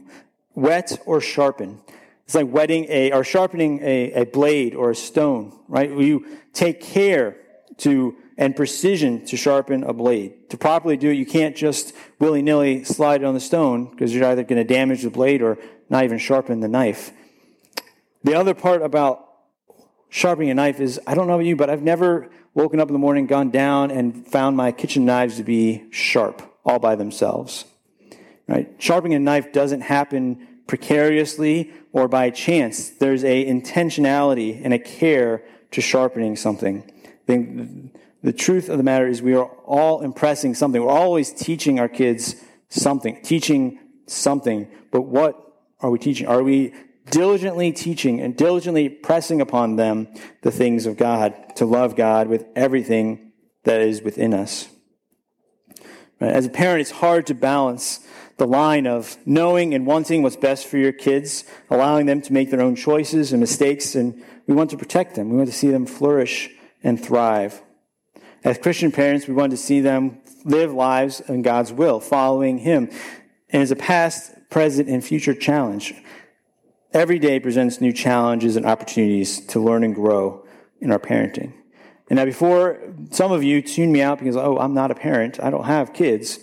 whet 0.53 1.01
or 1.05 1.21
sharpen. 1.21 1.79
It's 2.25 2.35
like 2.35 2.49
whetting 2.49 2.85
a, 2.89 3.11
or 3.11 3.23
sharpening 3.23 3.79
a, 3.81 4.11
a 4.11 4.25
blade 4.25 4.75
or 4.75 4.91
a 4.91 4.95
stone, 4.95 5.57
right? 5.67 5.89
You 5.89 6.25
take 6.53 6.81
care 6.81 7.37
to 7.77 8.15
and 8.39 8.55
precision 8.55 9.25
to 9.25 9.35
sharpen 9.35 9.83
a 9.83 9.91
blade. 9.91 10.49
To 10.49 10.57
properly 10.57 10.95
do 10.95 11.09
it, 11.09 11.15
you 11.15 11.25
can't 11.25 11.57
just 11.57 11.93
willy 12.19 12.41
nilly 12.41 12.85
slide 12.85 13.21
it 13.21 13.25
on 13.25 13.33
the 13.33 13.39
stone 13.41 13.91
because 13.91 14.15
you're 14.15 14.25
either 14.25 14.43
going 14.43 14.65
to 14.65 14.73
damage 14.73 15.03
the 15.03 15.09
blade 15.09 15.41
or 15.41 15.59
not 15.89 16.05
even 16.05 16.17
sharpen 16.17 16.61
the 16.61 16.69
knife. 16.69 17.11
The 18.23 18.35
other 18.35 18.53
part 18.53 18.81
about 18.81 19.27
sharpening 20.07 20.49
a 20.51 20.53
knife 20.53 20.79
is 20.79 21.01
I 21.05 21.15
don't 21.15 21.27
know 21.27 21.33
about 21.33 21.45
you, 21.45 21.57
but 21.57 21.69
I've 21.69 21.83
never 21.83 22.29
woken 22.53 22.79
up 22.79 22.87
in 22.87 22.93
the 22.93 22.99
morning, 22.99 23.27
gone 23.27 23.51
down, 23.51 23.91
and 23.91 24.25
found 24.25 24.55
my 24.55 24.71
kitchen 24.71 25.03
knives 25.03 25.35
to 25.35 25.43
be 25.43 25.83
sharp 25.91 26.41
all 26.63 26.79
by 26.79 26.95
themselves. 26.95 27.65
Right? 28.47 28.73
Sharpening 28.79 29.15
a 29.15 29.19
knife 29.19 29.51
doesn't 29.51 29.81
happen 29.81 30.47
precariously 30.65 31.73
or 31.91 32.07
by 32.07 32.29
chance. 32.29 32.89
There's 32.89 33.25
a 33.25 33.45
intentionality 33.45 34.61
and 34.63 34.73
a 34.73 34.79
care 34.79 35.43
to 35.71 35.81
sharpening 35.81 36.37
something. 36.37 36.89
The, 37.25 37.89
the 38.21 38.33
truth 38.33 38.69
of 38.69 38.77
the 38.77 38.83
matter 38.83 39.07
is 39.07 39.21
we 39.21 39.35
are 39.35 39.45
all 39.65 40.01
impressing 40.01 40.53
something. 40.53 40.83
We're 40.83 40.91
always 40.91 41.31
teaching 41.31 41.79
our 41.79 41.87
kids 41.87 42.35
something, 42.67 43.21
teaching 43.23 43.79
something. 44.07 44.67
But 44.91 45.03
what 45.03 45.35
are 45.79 45.89
we 45.89 45.99
teaching? 45.99 46.27
Are 46.27 46.43
we 46.43 46.73
diligently 47.09 47.71
teaching 47.71 48.19
and 48.19 48.35
diligently 48.35 48.89
pressing 48.89 49.41
upon 49.41 49.77
them 49.77 50.07
the 50.41 50.51
things 50.51 50.85
of 50.85 50.97
God, 50.97 51.33
to 51.55 51.65
love 51.65 51.95
God 51.95 52.27
with 52.27 52.45
everything 52.55 53.31
that 53.63 53.81
is 53.81 54.01
within 54.01 54.33
us? 54.33 54.67
As 56.19 56.45
a 56.45 56.49
parent, 56.49 56.81
it's 56.81 56.91
hard 56.91 57.25
to 57.27 57.33
balance 57.33 58.01
the 58.37 58.47
line 58.47 58.85
of 58.85 59.17
knowing 59.25 59.73
and 59.73 59.85
wanting 59.85 60.23
what's 60.23 60.35
best 60.35 60.67
for 60.67 60.77
your 60.77 60.91
kids, 60.91 61.45
allowing 61.69 62.05
them 62.05 62.21
to 62.21 62.33
make 62.33 62.51
their 62.51 62.61
own 62.61 62.75
choices 62.75 63.31
and 63.31 63.39
mistakes, 63.39 63.95
and 63.95 64.21
we 64.47 64.53
want 64.53 64.69
to 64.71 64.77
protect 64.77 65.15
them. 65.15 65.29
We 65.29 65.37
want 65.37 65.49
to 65.49 65.55
see 65.55 65.69
them 65.69 65.85
flourish 65.85 66.49
and 66.83 67.01
thrive. 67.01 67.61
As 68.43 68.57
Christian 68.57 68.91
parents, 68.91 69.27
we 69.27 69.33
want 69.33 69.51
to 69.51 69.57
see 69.57 69.81
them 69.81 70.19
live 70.45 70.73
lives 70.73 71.19
in 71.21 71.41
God's 71.41 71.73
will, 71.73 71.99
following 71.99 72.59
Him. 72.59 72.89
And 73.49 73.61
as 73.61 73.71
a 73.71 73.75
past, 73.75 74.31
present, 74.49 74.87
and 74.87 75.03
future 75.03 75.33
challenge, 75.33 75.93
every 76.93 77.19
day 77.19 77.39
presents 77.39 77.81
new 77.81 77.91
challenges 77.91 78.55
and 78.55 78.65
opportunities 78.65 79.45
to 79.47 79.59
learn 79.59 79.83
and 79.83 79.93
grow 79.93 80.45
in 80.79 80.91
our 80.91 80.99
parenting. 80.99 81.53
And 82.09 82.17
now, 82.17 82.25
before 82.25 82.79
some 83.11 83.31
of 83.31 83.43
you 83.43 83.61
tune 83.61 83.91
me 83.91 84.01
out 84.01 84.19
because, 84.19 84.37
oh, 84.37 84.57
I'm 84.57 84.73
not 84.73 84.89
a 84.89 84.95
parent, 84.95 85.39
I 85.41 85.49
don't 85.49 85.65
have 85.65 85.93
kids, 85.93 86.39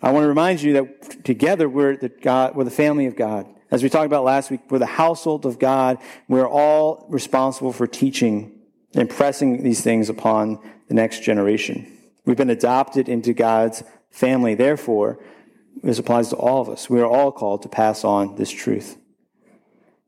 I 0.00 0.12
want 0.12 0.24
to 0.24 0.28
remind 0.28 0.62
you 0.62 0.74
that 0.74 1.24
together 1.24 1.68
we're 1.68 1.96
the, 1.96 2.08
God, 2.08 2.54
we're 2.54 2.64
the 2.64 2.70
family 2.70 3.06
of 3.06 3.16
God. 3.16 3.46
As 3.70 3.82
we 3.82 3.88
talked 3.88 4.06
about 4.06 4.22
last 4.22 4.50
week, 4.50 4.60
we're 4.70 4.78
the 4.78 4.86
household 4.86 5.44
of 5.44 5.58
God. 5.58 5.98
We're 6.28 6.48
all 6.48 7.04
responsible 7.08 7.72
for 7.72 7.86
teaching 7.86 8.57
and 8.94 9.08
pressing 9.08 9.62
these 9.62 9.80
things 9.82 10.08
upon 10.08 10.58
the 10.88 10.94
next 10.94 11.22
generation. 11.22 11.86
We've 12.24 12.36
been 12.36 12.50
adopted 12.50 13.08
into 13.08 13.32
God's 13.32 13.82
family. 14.10 14.54
Therefore, 14.54 15.18
this 15.82 15.98
applies 15.98 16.30
to 16.30 16.36
all 16.36 16.60
of 16.60 16.68
us. 16.68 16.90
We 16.90 17.00
are 17.00 17.06
all 17.06 17.30
called 17.30 17.62
to 17.62 17.68
pass 17.68 18.04
on 18.04 18.36
this 18.36 18.50
truth. 18.50 18.96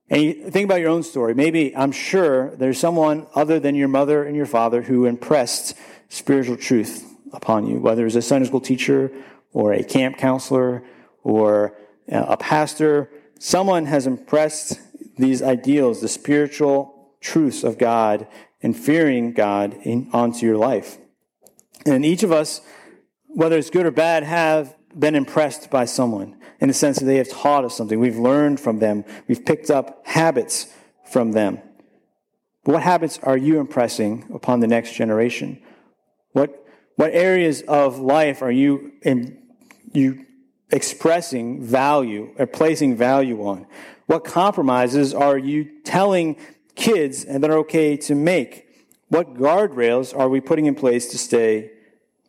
And 0.09 0.23
you 0.23 0.51
think 0.51 0.64
about 0.64 0.81
your 0.81 0.90
own 0.90 1.05
story. 1.05 1.35
Maybe, 1.35 1.77
I'm 1.77 1.93
sure, 1.93 2.57
there's 2.57 2.79
someone 2.79 3.27
other 3.35 3.61
than 3.61 3.77
your 3.77 3.88
mother 3.88 4.25
and 4.25 4.37
your 4.37 4.47
father 4.47 4.83
who 4.83 5.07
impressed 5.07 5.77
spiritual 6.09 6.57
truth 6.57 7.07
upon 7.33 7.66
you, 7.66 7.79
whether 7.79 8.05
it's 8.05 8.16
a 8.16 8.23
Sunday 8.23 8.49
school 8.49 8.61
teacher 8.61 9.12
or 9.53 9.73
a 9.73 9.85
camp 9.85 10.19
counselor 10.19 10.83
or 11.23 11.77
a 12.09 12.37
pastor. 12.37 13.09
Someone 13.38 13.87
has 13.87 14.09
impressed 14.09 14.81
these 15.16 15.43
ideals, 15.43 16.01
the 16.01 16.09
spiritual 16.09 17.12
truths 17.21 17.62
of 17.62 17.79
God 17.79 18.27
and 18.62 18.77
fearing 18.77 19.33
God 19.33 19.75
in, 19.83 20.09
onto 20.12 20.46
your 20.46 20.57
life. 20.57 20.99
And 21.87 22.05
each 22.05 22.23
of 22.23 22.33
us, 22.33 22.61
whether 23.27 23.57
it's 23.57 23.70
good 23.70 23.87
or 23.87 23.90
bad, 23.90 24.23
have 24.23 24.77
been 24.96 25.14
impressed 25.14 25.70
by 25.70 25.85
someone 25.85 26.37
in 26.61 26.68
the 26.68 26.75
sense 26.75 26.99
that 26.99 27.07
they 27.07 27.16
have 27.16 27.31
taught 27.31 27.64
us 27.64 27.77
something. 27.77 27.99
We've 27.99 28.18
learned 28.18 28.61
from 28.61 28.79
them. 28.79 29.05
We've 29.29 29.44
picked 29.44 29.70
up 29.70 30.07
habits 30.07 30.66
from 31.11 31.33
them. 31.33 31.61
But 32.64 32.73
what 32.73 32.83
habits 32.83 33.18
are 33.23 33.37
you 33.37 33.59
impressing 33.59 34.29
upon 34.35 34.61
the 34.61 34.66
next 34.66 34.92
generation? 34.92 35.62
What, 36.33 36.64
what 36.96 37.12
areas 37.12 37.62
of 37.62 37.99
life 37.99 38.42
are 38.42 38.51
you, 38.51 38.92
in, 39.03 39.38
you 39.92 40.27
expressing 40.70 41.62
value 41.64 42.35
or 42.38 42.46
placing 42.46 42.96
value 42.96 43.42
on? 43.42 43.66
What 44.07 44.25
compromises 44.25 45.14
are 45.14 45.38
you 45.38 45.83
telling 45.85 46.37
kids 46.81 47.25
and 47.25 47.43
that 47.45 47.51
are 47.51 47.59
okay 47.59 47.97
to 47.97 48.14
make? 48.14 48.66
What 49.09 49.35
guardrails 49.35 50.16
are 50.16 50.29
we 50.29 50.40
putting 50.40 50.66
in 50.66 50.75
place 50.75 51.09
to 51.09 51.19
stay 51.19 51.71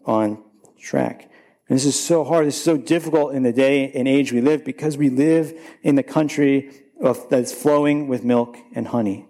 on 0.05 0.43
track? 0.79 1.29
And 1.69 1.77
this 1.77 1.85
is 1.85 1.97
so 1.97 2.23
hard. 2.23 2.45
This 2.45 2.57
is 2.57 2.63
so 2.63 2.75
difficult 2.75 3.33
in 3.33 3.43
the 3.43 3.53
day 3.53 3.91
and 3.93 4.07
age 4.07 4.33
we 4.33 4.41
live 4.41 4.65
because 4.65 4.97
we 4.97 5.09
live 5.09 5.57
in 5.83 5.95
the 5.95 6.03
country 6.03 6.71
of, 6.99 7.29
that's 7.29 7.53
flowing 7.53 8.07
with 8.07 8.23
milk 8.23 8.57
and 8.75 8.87
honey. 8.87 9.25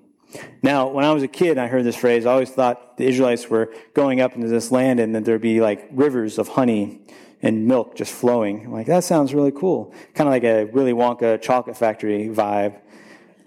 Now, 0.63 0.87
when 0.87 1.05
I 1.05 1.11
was 1.11 1.23
a 1.23 1.27
kid, 1.27 1.57
I 1.57 1.67
heard 1.67 1.83
this 1.83 1.95
phrase. 1.95 2.25
I 2.25 2.31
always 2.31 2.49
thought 2.49 2.97
the 2.97 3.05
Israelites 3.05 3.49
were 3.49 3.73
going 3.93 4.21
up 4.21 4.35
into 4.35 4.47
this 4.47 4.71
land 4.71 4.99
and 4.99 5.13
that 5.13 5.25
there'd 5.25 5.41
be 5.41 5.61
like 5.61 5.87
rivers 5.91 6.37
of 6.37 6.47
honey 6.47 7.01
and 7.41 7.67
milk 7.67 7.95
just 7.95 8.13
flowing. 8.13 8.65
I'm 8.65 8.71
like, 8.71 8.87
that 8.87 9.03
sounds 9.03 9.33
really 9.33 9.51
cool. 9.51 9.93
Kind 10.13 10.27
of 10.27 10.31
like 10.31 10.43
a 10.43 10.65
Willy 10.65 10.93
Wonka 10.93 11.41
chocolate 11.41 11.77
factory 11.77 12.29
vibe. 12.29 12.79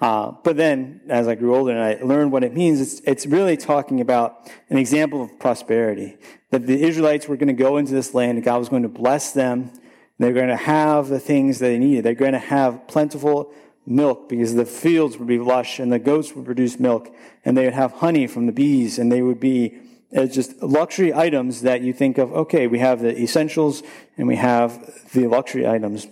Uh, 0.01 0.33
but 0.43 0.57
then, 0.57 1.01
as 1.09 1.29
I 1.29 1.35
grew 1.35 1.55
older 1.55 1.73
and 1.73 1.81
I 1.81 2.05
learned 2.05 2.33
what 2.33 2.45
it 2.45 2.53
means, 2.53 2.81
it's, 2.81 3.01
it's 3.01 3.27
really 3.27 3.57
talking 3.57 4.01
about 4.01 4.51
an 4.69 4.77
example 4.77 5.23
of 5.23 5.39
prosperity. 5.39 6.17
That 6.51 6.67
the 6.67 6.83
Israelites 6.83 7.29
were 7.29 7.37
going 7.37 7.49
to 7.49 7.55
go 7.55 7.77
into 7.77 7.93
this 7.93 8.15
land 8.15 8.39
and 8.39 8.45
God 8.45 8.59
was 8.59 8.69
going 8.69 8.83
to 8.83 8.89
bless 8.89 9.33
them. 9.33 9.71
They're 10.19 10.33
going 10.33 10.49
to 10.49 10.57
have 10.57 11.09
the 11.09 11.21
things 11.21 11.59
that 11.59 11.67
they 11.67 11.79
needed. 11.79 12.05
They're 12.05 12.15
going 12.15 12.33
to 12.33 12.39
have 12.39 12.87
plentiful 12.87 13.53
milk 13.87 14.29
because 14.29 14.55
the 14.55 14.65
fields 14.65 15.19
would 15.19 15.29
be 15.29 15.39
lush 15.39 15.79
and 15.79 15.93
the 15.93 15.99
goats 15.99 16.35
would 16.35 16.45
produce 16.45 16.79
milk 16.79 17.15
and 17.45 17.57
they 17.57 17.65
would 17.65 17.75
have 17.75 17.93
honey 17.93 18.27
from 18.27 18.47
the 18.47 18.53
bees 18.53 18.99
and 18.99 19.11
they 19.11 19.23
would 19.23 19.41
be 19.41 19.79
uh, 20.17 20.27
just 20.27 20.63
luxury 20.63 21.13
items 21.13 21.63
that 21.63 21.83
you 21.83 21.93
think 21.93 22.19
of, 22.19 22.33
okay, 22.33 22.67
we 22.67 22.79
have 22.79 23.01
the 23.01 23.19
essentials 23.21 23.83
and 24.17 24.29
we 24.29 24.37
have 24.37 25.11
the 25.13 25.27
luxury 25.27 25.67
items. 25.67 26.07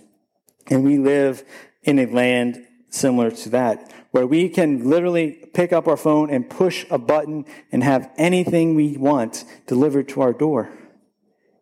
And 0.67 0.83
we 0.83 0.97
live 0.97 1.43
in 1.83 1.99
a 1.99 2.05
land 2.05 2.65
similar 2.93 3.31
to 3.31 3.49
that, 3.49 3.91
where 4.11 4.27
we 4.27 4.47
can 4.47 4.87
literally 4.87 5.31
pick 5.53 5.73
up 5.73 5.87
our 5.87 5.97
phone 5.97 6.29
and 6.29 6.49
push 6.49 6.85
a 6.91 6.97
button 6.97 7.45
and 7.71 7.83
have 7.83 8.09
anything 8.17 8.75
we 8.75 8.95
want 8.97 9.43
delivered 9.65 10.07
to 10.09 10.21
our 10.21 10.33
door 10.33 10.69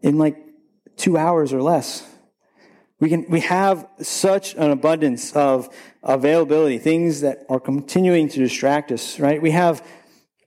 in 0.01 0.17
like 0.17 0.37
two 0.97 1.17
hours 1.17 1.53
or 1.53 1.61
less. 1.61 2.07
We 2.99 3.09
can, 3.09 3.25
we 3.29 3.39
have 3.39 3.87
such 4.01 4.53
an 4.55 4.69
abundance 4.69 5.31
of 5.35 5.73
availability, 6.03 6.77
things 6.77 7.21
that 7.21 7.45
are 7.49 7.59
continuing 7.59 8.27
to 8.29 8.39
distract 8.39 8.91
us, 8.91 9.19
right? 9.19 9.41
We 9.41 9.51
have, 9.51 9.85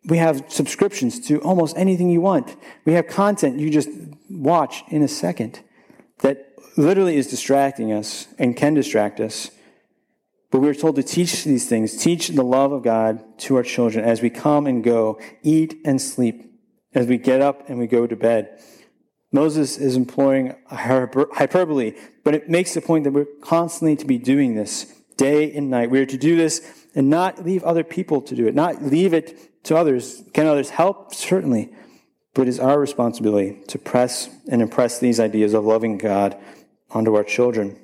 we 0.05 0.19
have 0.19 0.45
subscriptions 0.49 1.19
to 1.29 1.41
almost 1.41 1.77
anything 1.77 2.11
you 2.11 2.21
want. 2.21 2.55
We 2.85 2.93
have 2.93 3.09
content 3.09 3.59
you 3.59 3.71
just 3.71 3.89
watch 4.31 4.85
in 4.89 5.03
a 5.03 5.09
second 5.09 5.61
that 6.21 6.53
literally 6.77 7.17
is 7.17 7.27
distracting 7.27 7.93
us 7.93 8.29
and 8.39 8.55
can 8.57 8.75
distract 8.75 9.19
us. 9.19 9.51
But 10.55 10.61
we're 10.61 10.75
told 10.75 10.95
to 10.95 11.03
teach 11.03 11.43
these 11.43 11.69
things, 11.69 11.97
teach 11.97 12.29
the 12.29 12.45
love 12.45 12.71
of 12.71 12.85
God 12.85 13.25
to 13.39 13.57
our 13.57 13.65
children 13.65 14.05
as 14.05 14.23
we 14.23 14.31
come 14.31 14.69
and 14.69 14.85
go, 14.85 15.21
eat 15.43 15.81
and 15.85 16.01
sleep, 16.01 16.49
as 16.95 17.09
we 17.09 17.19
get 17.19 17.41
up 17.41 17.69
and 17.69 17.77
we 17.77 17.89
go 17.89 18.07
to 18.07 18.15
bed. 18.15 18.63
Moses 19.33 19.77
is 19.79 19.97
employing 19.97 20.55
hyperbole, 20.69 21.95
but 22.23 22.37
it 22.37 22.49
makes 22.49 22.73
the 22.73 22.81
point 22.81 23.03
that 23.03 23.11
we're 23.11 23.27
constantly 23.43 23.97
to 23.97 24.05
be 24.05 24.17
doing 24.17 24.55
this 24.55 24.85
day 25.17 25.53
and 25.53 25.71
night. 25.71 25.91
We 25.91 25.99
are 25.99 26.07
to 26.07 26.17
do 26.17 26.37
this 26.37 26.87
and 26.95 27.11
not 27.11 27.45
leave 27.45 27.65
other 27.65 27.83
people 27.83 28.23
to 28.23 28.37
do 28.37 28.47
it, 28.47 28.55
not 28.55 28.81
leave 28.81 29.13
it 29.13 29.65
to 29.65 29.77
others. 29.77 30.23
Can 30.35 30.47
others 30.47 30.71
help? 30.71 31.17
Certainly. 31.17 31.75
But 32.33 32.43
it 32.43 32.49
is 32.51 32.61
our 32.61 32.79
responsibility 32.79 33.61
to 33.67 33.79
press 33.81 34.29
and 34.49 34.63
impress 34.63 35.01
these 35.01 35.19
ideas 35.19 35.53
of 35.53 35.65
loving 35.65 35.99
God 35.99 36.37
onto 36.93 37.17
our 37.17 37.25
children. 37.25 37.77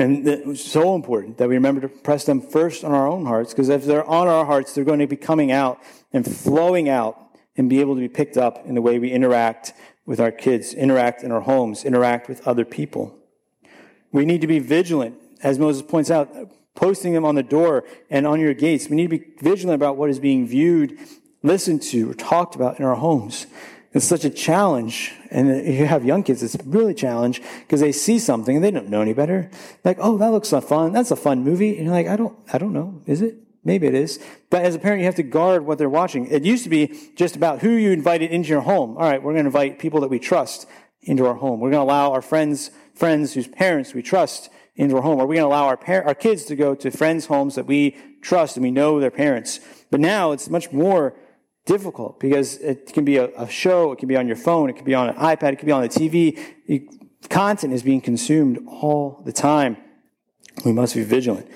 And 0.00 0.26
it's 0.26 0.64
so 0.64 0.94
important 0.94 1.36
that 1.36 1.48
we 1.50 1.56
remember 1.56 1.82
to 1.82 1.88
press 1.88 2.24
them 2.24 2.40
first 2.40 2.84
on 2.84 2.92
our 2.92 3.06
own 3.06 3.26
hearts, 3.26 3.52
because 3.52 3.68
if 3.68 3.84
they're 3.84 4.08
on 4.08 4.28
our 4.28 4.46
hearts, 4.46 4.74
they're 4.74 4.82
going 4.82 5.00
to 5.00 5.06
be 5.06 5.14
coming 5.14 5.52
out 5.52 5.78
and 6.10 6.26
flowing 6.26 6.88
out 6.88 7.20
and 7.54 7.68
be 7.68 7.80
able 7.80 7.96
to 7.96 8.00
be 8.00 8.08
picked 8.08 8.38
up 8.38 8.64
in 8.64 8.74
the 8.74 8.80
way 8.80 8.98
we 8.98 9.10
interact 9.10 9.74
with 10.06 10.18
our 10.18 10.32
kids, 10.32 10.72
interact 10.72 11.22
in 11.22 11.30
our 11.30 11.42
homes, 11.42 11.84
interact 11.84 12.30
with 12.30 12.48
other 12.48 12.64
people. 12.64 13.14
We 14.10 14.24
need 14.24 14.40
to 14.40 14.46
be 14.46 14.58
vigilant, 14.58 15.16
as 15.42 15.58
Moses 15.58 15.82
points 15.82 16.10
out, 16.10 16.30
posting 16.74 17.12
them 17.12 17.26
on 17.26 17.34
the 17.34 17.42
door 17.42 17.84
and 18.08 18.26
on 18.26 18.40
your 18.40 18.54
gates. 18.54 18.88
We 18.88 18.96
need 18.96 19.10
to 19.10 19.18
be 19.18 19.26
vigilant 19.42 19.74
about 19.74 19.98
what 19.98 20.08
is 20.08 20.18
being 20.18 20.46
viewed, 20.46 20.96
listened 21.42 21.82
to, 21.82 22.10
or 22.10 22.14
talked 22.14 22.54
about 22.54 22.78
in 22.78 22.86
our 22.86 22.94
homes. 22.94 23.46
It's 23.92 24.04
such 24.04 24.24
a 24.24 24.30
challenge. 24.30 25.12
And 25.30 25.50
if 25.50 25.78
you 25.78 25.86
have 25.86 26.04
young 26.04 26.22
kids, 26.22 26.42
it's 26.42 26.56
really 26.64 26.92
a 26.92 26.94
challenge 26.94 27.42
because 27.60 27.80
they 27.80 27.92
see 27.92 28.18
something 28.18 28.56
and 28.56 28.64
they 28.64 28.70
don't 28.70 28.88
know 28.88 29.00
any 29.00 29.12
better. 29.12 29.50
Like, 29.84 29.98
oh, 30.00 30.16
that 30.18 30.30
looks 30.30 30.50
fun. 30.50 30.92
That's 30.92 31.10
a 31.10 31.16
fun 31.16 31.42
movie. 31.42 31.76
And 31.76 31.86
you're 31.86 31.94
like, 31.94 32.06
I 32.06 32.16
don't, 32.16 32.38
I 32.52 32.58
don't 32.58 32.72
know. 32.72 33.02
Is 33.06 33.20
it? 33.20 33.36
Maybe 33.64 33.86
it 33.86 33.94
is. 33.94 34.20
But 34.48 34.64
as 34.64 34.74
a 34.74 34.78
parent, 34.78 35.00
you 35.00 35.06
have 35.06 35.16
to 35.16 35.22
guard 35.22 35.66
what 35.66 35.76
they're 35.76 35.90
watching. 35.90 36.26
It 36.26 36.44
used 36.44 36.64
to 36.64 36.70
be 36.70 37.10
just 37.16 37.36
about 37.36 37.60
who 37.60 37.70
you 37.70 37.90
invited 37.90 38.30
into 38.30 38.48
your 38.48 38.62
home. 38.62 38.96
All 38.96 39.02
right, 39.02 39.22
we're 39.22 39.32
going 39.32 39.44
to 39.44 39.48
invite 39.48 39.78
people 39.78 40.00
that 40.00 40.08
we 40.08 40.18
trust 40.18 40.66
into 41.02 41.26
our 41.26 41.34
home. 41.34 41.60
We're 41.60 41.70
going 41.70 41.86
to 41.86 41.90
allow 41.90 42.12
our 42.12 42.22
friends, 42.22 42.70
friends 42.94 43.34
whose 43.34 43.48
parents 43.48 43.92
we 43.92 44.02
trust 44.02 44.50
into 44.76 44.96
our 44.96 45.02
home. 45.02 45.18
Or 45.18 45.26
we're 45.26 45.34
going 45.34 45.48
to 45.48 45.54
allow 45.54 45.66
our, 45.66 45.76
par- 45.76 46.04
our 46.04 46.14
kids 46.14 46.44
to 46.44 46.56
go 46.56 46.74
to 46.76 46.90
friends' 46.90 47.26
homes 47.26 47.56
that 47.56 47.66
we 47.66 47.96
trust 48.22 48.56
and 48.56 48.62
we 48.62 48.70
know 48.70 48.98
their 48.98 49.10
parents. 49.10 49.60
But 49.90 50.00
now 50.00 50.32
it's 50.32 50.48
much 50.48 50.72
more 50.72 51.14
difficult 51.70 52.18
because 52.18 52.56
it 52.56 52.92
can 52.92 53.04
be 53.04 53.16
a, 53.16 53.30
a, 53.36 53.48
show, 53.48 53.92
it 53.92 53.98
can 54.00 54.08
be 54.08 54.16
on 54.16 54.26
your 54.26 54.36
phone, 54.36 54.68
it 54.68 54.74
can 54.74 54.84
be 54.84 54.94
on 54.94 55.08
an 55.08 55.14
iPad, 55.14 55.52
it 55.52 55.58
can 55.60 55.66
be 55.66 55.72
on 55.72 55.82
the 55.82 55.88
TV. 55.88 56.36
It, 56.66 56.82
content 57.28 57.72
is 57.72 57.84
being 57.84 58.00
consumed 58.00 58.58
all 58.66 59.22
the 59.24 59.32
time. 59.32 59.76
We 60.64 60.72
must 60.72 60.96
be 60.96 61.04
vigilant. 61.04 61.46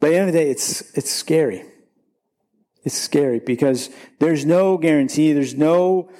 By 0.00 0.08
the 0.08 0.16
end 0.16 0.28
of 0.28 0.32
the 0.32 0.38
day, 0.40 0.50
it's, 0.50 0.96
it's 0.96 1.10
scary. 1.10 1.64
It's 2.82 2.96
scary 2.96 3.40
because 3.40 3.90
there's 4.20 4.46
no 4.46 4.78
guarantee, 4.78 5.34
there's 5.34 5.54
no 5.54 6.10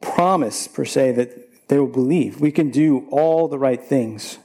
promise 0.00 0.66
per 0.66 0.84
se 0.84 1.12
that 1.12 1.68
they 1.68 1.78
will 1.78 1.86
believe. 1.86 2.40
We 2.40 2.50
can 2.50 2.70
do 2.70 3.06
all 3.12 3.46
the 3.46 3.58
right 3.58 3.82
things. 3.82 4.38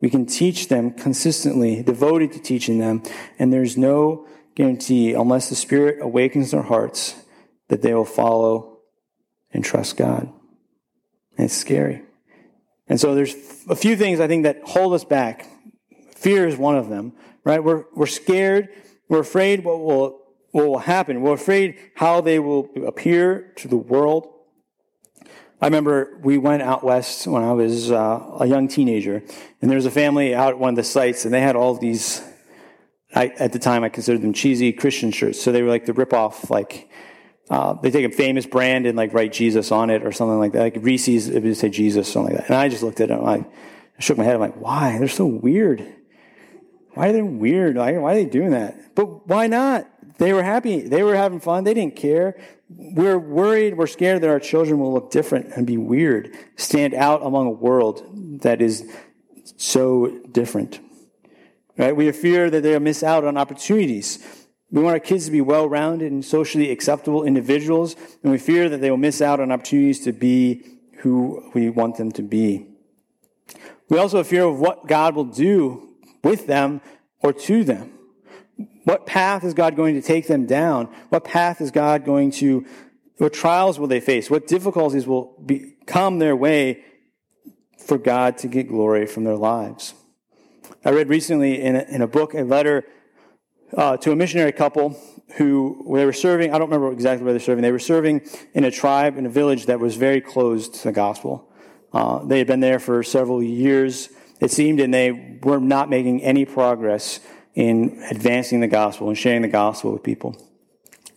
We 0.00 0.08
can 0.08 0.24
teach 0.24 0.68
them 0.68 0.92
consistently, 0.92 1.82
devoted 1.82 2.32
to 2.32 2.38
teaching 2.38 2.78
them, 2.78 3.02
and 3.38 3.52
there's 3.52 3.76
no 3.76 4.26
guarantee, 4.58 5.12
unless 5.12 5.48
the 5.48 5.54
Spirit 5.54 6.02
awakens 6.02 6.50
their 6.50 6.62
hearts, 6.62 7.14
that 7.68 7.80
they 7.80 7.94
will 7.94 8.04
follow 8.04 8.80
and 9.52 9.64
trust 9.64 9.96
God. 9.96 10.28
And 11.36 11.44
it's 11.44 11.54
scary. 11.54 12.02
And 12.88 13.00
so 13.00 13.14
there's 13.14 13.36
a 13.68 13.76
few 13.76 13.96
things 13.96 14.18
I 14.18 14.26
think 14.26 14.42
that 14.42 14.60
hold 14.64 14.94
us 14.94 15.04
back. 15.04 15.46
Fear 16.16 16.48
is 16.48 16.56
one 16.56 16.76
of 16.76 16.88
them, 16.88 17.12
right? 17.44 17.62
We're, 17.62 17.84
we're 17.94 18.06
scared. 18.06 18.70
We're 19.08 19.20
afraid 19.20 19.62
what 19.62 19.78
will, 19.78 20.22
what 20.50 20.66
will 20.66 20.78
happen. 20.78 21.22
We're 21.22 21.34
afraid 21.34 21.78
how 21.94 22.20
they 22.20 22.40
will 22.40 22.68
appear 22.84 23.52
to 23.58 23.68
the 23.68 23.76
world. 23.76 24.28
I 25.60 25.66
remember 25.66 26.18
we 26.20 26.36
went 26.36 26.62
out 26.62 26.82
west 26.82 27.28
when 27.28 27.44
I 27.44 27.52
was 27.52 27.92
uh, 27.92 28.38
a 28.40 28.46
young 28.46 28.66
teenager, 28.66 29.22
and 29.62 29.70
there 29.70 29.76
was 29.76 29.86
a 29.86 29.90
family 29.92 30.34
out 30.34 30.50
at 30.50 30.58
one 30.58 30.70
of 30.70 30.76
the 30.76 30.84
sites, 30.84 31.24
and 31.24 31.32
they 31.32 31.40
had 31.40 31.54
all 31.54 31.74
these. 31.74 32.22
I, 33.18 33.26
at 33.38 33.52
the 33.52 33.58
time, 33.58 33.84
I 33.84 33.88
considered 33.88 34.22
them 34.22 34.32
cheesy 34.32 34.72
Christian 34.72 35.10
shirts. 35.10 35.42
So 35.42 35.50
they 35.52 35.62
were 35.62 35.68
like 35.68 35.86
the 35.86 35.92
rip-off, 35.92 36.50
like 36.50 36.88
uh, 37.50 37.72
they 37.82 37.90
take 37.90 38.06
a 38.06 38.14
famous 38.14 38.46
brand 38.46 38.86
and 38.86 38.96
like 38.96 39.12
write 39.12 39.32
Jesus 39.32 39.72
on 39.72 39.90
it 39.90 40.04
or 40.06 40.12
something 40.12 40.38
like 40.38 40.52
that. 40.52 40.62
Like 40.62 40.76
Reese's, 40.80 41.28
it 41.28 41.42
would 41.42 41.56
say 41.56 41.68
Jesus, 41.68 42.10
something 42.12 42.34
like 42.34 42.46
that. 42.46 42.50
And 42.50 42.56
I 42.56 42.68
just 42.68 42.82
looked 42.82 43.00
at 43.00 43.10
it, 43.10 43.18
and 43.18 43.28
I 43.28 43.46
shook 43.98 44.18
my 44.18 44.24
head. 44.24 44.34
I'm 44.34 44.40
like, 44.40 44.60
why? 44.60 44.98
They're 44.98 45.08
so 45.08 45.26
weird. 45.26 45.84
Why 46.94 47.08
are 47.08 47.12
they 47.12 47.22
weird? 47.22 47.76
Why, 47.76 47.98
why 47.98 48.12
are 48.12 48.14
they 48.14 48.24
doing 48.24 48.50
that? 48.50 48.94
But 48.94 49.26
why 49.26 49.46
not? 49.46 49.88
They 50.18 50.32
were 50.32 50.42
happy. 50.42 50.80
They 50.80 51.02
were 51.02 51.16
having 51.16 51.40
fun. 51.40 51.64
They 51.64 51.74
didn't 51.74 51.96
care. 51.96 52.40
We're 52.70 53.18
worried, 53.18 53.78
we're 53.78 53.86
scared 53.86 54.20
that 54.22 54.28
our 54.28 54.40
children 54.40 54.78
will 54.78 54.92
look 54.92 55.10
different 55.10 55.52
and 55.56 55.66
be 55.66 55.78
weird, 55.78 56.36
stand 56.56 56.92
out 56.92 57.24
among 57.24 57.46
a 57.46 57.50
world 57.50 58.04
that 58.42 58.60
is 58.60 58.86
so 59.56 60.18
different. 60.30 60.78
Right? 61.78 61.94
We 61.94 62.10
fear 62.10 62.50
that 62.50 62.62
they'll 62.62 62.80
miss 62.80 63.04
out 63.04 63.24
on 63.24 63.36
opportunities. 63.38 64.18
We 64.70 64.82
want 64.82 64.94
our 64.94 65.00
kids 65.00 65.26
to 65.26 65.30
be 65.30 65.40
well 65.40 65.68
rounded 65.68 66.10
and 66.10 66.24
socially 66.24 66.70
acceptable 66.70 67.24
individuals, 67.24 67.94
and 68.22 68.32
we 68.32 68.38
fear 68.38 68.68
that 68.68 68.80
they 68.80 68.90
will 68.90 68.98
miss 68.98 69.22
out 69.22 69.40
on 69.40 69.52
opportunities 69.52 70.00
to 70.00 70.12
be 70.12 70.64
who 70.98 71.50
we 71.54 71.70
want 71.70 71.96
them 71.96 72.10
to 72.12 72.22
be. 72.22 72.66
We 73.88 73.98
also 73.98 74.22
fear 74.24 74.44
of 74.44 74.58
what 74.58 74.86
God 74.86 75.14
will 75.14 75.24
do 75.24 75.94
with 76.22 76.46
them 76.46 76.80
or 77.20 77.32
to 77.32 77.64
them. 77.64 77.92
What 78.84 79.06
path 79.06 79.44
is 79.44 79.54
God 79.54 79.76
going 79.76 79.94
to 79.94 80.02
take 80.02 80.26
them 80.26 80.46
down? 80.46 80.86
What 81.10 81.24
path 81.24 81.60
is 81.60 81.70
God 81.70 82.04
going 82.04 82.32
to, 82.32 82.66
what 83.18 83.32
trials 83.32 83.78
will 83.78 83.86
they 83.86 84.00
face? 84.00 84.28
What 84.28 84.46
difficulties 84.46 85.06
will 85.06 85.40
be, 85.44 85.76
come 85.86 86.18
their 86.18 86.34
way 86.34 86.84
for 87.78 87.98
God 87.98 88.36
to 88.38 88.48
get 88.48 88.68
glory 88.68 89.06
from 89.06 89.24
their 89.24 89.36
lives? 89.36 89.94
I 90.88 90.90
read 90.92 91.10
recently 91.10 91.60
in 91.60 91.76
a, 91.76 91.82
in 91.82 92.00
a 92.00 92.06
book 92.06 92.32
a 92.32 92.44
letter 92.44 92.82
uh, 93.76 93.98
to 93.98 94.10
a 94.10 94.16
missionary 94.16 94.52
couple 94.52 94.98
who 95.36 95.84
they 95.94 96.06
were 96.06 96.14
serving. 96.14 96.54
I 96.54 96.58
don't 96.58 96.70
remember 96.70 96.90
exactly 96.90 97.26
where 97.26 97.34
they're 97.34 97.40
serving. 97.40 97.60
They 97.60 97.72
were 97.72 97.78
serving 97.78 98.22
in 98.54 98.64
a 98.64 98.70
tribe 98.70 99.18
in 99.18 99.26
a 99.26 99.28
village 99.28 99.66
that 99.66 99.80
was 99.80 99.96
very 99.96 100.22
closed 100.22 100.76
to 100.76 100.84
the 100.84 100.92
gospel. 100.92 101.52
Uh, 101.92 102.24
they 102.24 102.38
had 102.38 102.46
been 102.46 102.60
there 102.60 102.78
for 102.78 103.02
several 103.02 103.42
years, 103.42 104.08
it 104.40 104.50
seemed, 104.50 104.80
and 104.80 104.94
they 104.94 105.38
were 105.42 105.60
not 105.60 105.90
making 105.90 106.22
any 106.22 106.46
progress 106.46 107.20
in 107.54 108.02
advancing 108.10 108.60
the 108.60 108.66
gospel 108.66 109.08
and 109.08 109.18
sharing 109.18 109.42
the 109.42 109.48
gospel 109.48 109.92
with 109.92 110.02
people. 110.02 110.36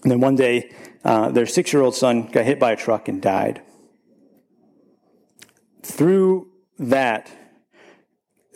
And 0.04 0.12
then 0.12 0.20
one 0.20 0.36
day, 0.36 0.76
uh, 1.06 1.32
their 1.32 1.46
six 1.46 1.72
year 1.72 1.82
old 1.82 1.96
son 1.96 2.28
got 2.28 2.44
hit 2.44 2.60
by 2.60 2.74
a 2.74 2.76
truck 2.76 3.08
and 3.08 3.22
died. 3.22 3.62
Through 5.82 6.50
that, 6.78 7.32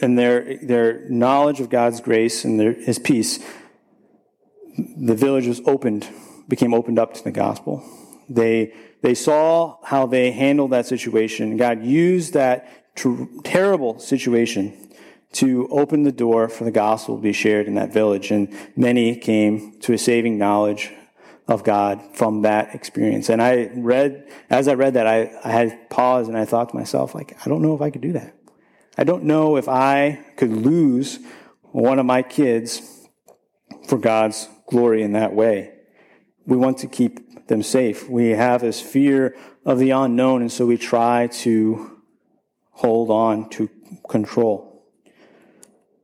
and 0.02 0.18
their, 0.18 0.58
their 0.58 1.10
knowledge 1.10 1.60
of 1.60 1.70
God's 1.70 2.02
grace 2.02 2.44
and 2.44 2.60
their, 2.60 2.74
his 2.74 3.00
peace, 3.00 3.40
the 4.78 5.16
village 5.16 5.48
was 5.48 5.62
opened, 5.66 6.08
became 6.48 6.74
opened 6.74 7.00
up 7.00 7.14
to 7.14 7.24
the 7.24 7.32
gospel. 7.32 7.84
They, 8.30 8.74
they 9.02 9.14
saw 9.14 9.78
how 9.84 10.06
they 10.06 10.32
handled 10.32 10.72
that 10.72 10.86
situation. 10.86 11.58
God 11.58 11.84
used 11.84 12.34
that 12.34 12.96
ter- 12.96 13.28
terrible 13.44 14.00
situation 14.00 14.90
to 15.34 15.68
open 15.70 16.04
the 16.04 16.12
door 16.12 16.48
for 16.48 16.64
the 16.64 16.72
gospel 16.72 17.18
to 17.18 17.22
be 17.22 17.34
shared 17.34 17.68
in 17.68 17.76
that 17.76 17.94
village. 17.94 18.32
And 18.32 18.54
many 18.76 19.16
came 19.16 19.80
to 19.82 19.94
a 19.94 19.98
saving 19.98 20.38
knowledge 20.38 20.92
of 21.48 21.64
God 21.64 22.02
from 22.14 22.42
that 22.42 22.74
experience. 22.74 23.30
And 23.30 23.42
I 23.42 23.70
read, 23.76 24.30
as 24.50 24.68
I 24.68 24.74
read 24.74 24.96
that, 24.96 25.08
I, 25.08 25.32
I 25.44 25.52
had 25.52 25.90
paused 25.90 26.30
and 26.30 26.38
I 26.38 26.46
thought 26.46 26.70
to 26.70 26.76
myself, 26.76 27.14
like, 27.14 27.38
I 27.46 27.50
don't 27.50 27.62
know 27.62 27.76
if 27.76 27.82
I 27.82 27.92
could 27.92 28.02
do 28.02 28.14
that. 28.14 28.34
I 28.98 29.04
don't 29.04 29.24
know 29.24 29.58
if 29.58 29.68
I 29.68 30.26
could 30.38 30.52
lose 30.52 31.20
one 31.72 32.00
of 32.00 32.06
my 32.06 32.22
kids 32.22 33.08
for 33.88 33.98
God's 33.98 34.48
glory 34.68 35.04
in 35.04 35.14
that 35.14 35.34
way. 35.34 35.74
We 36.46 36.58
want 36.58 36.78
to 36.80 36.88
keep 36.88 37.48
them 37.48 37.62
safe. 37.62 38.10
We 38.10 38.30
have 38.30 38.62
this 38.62 38.80
fear 38.80 39.36
of 39.66 39.80
the 39.80 39.92
unknown, 39.92 40.42
and 40.42 40.52
so 40.52 40.66
we 40.66 40.78
try 40.78 41.28
to 41.28 42.02
hold 42.72 43.10
on 43.10 43.50
to 43.50 43.70
control. 44.10 44.86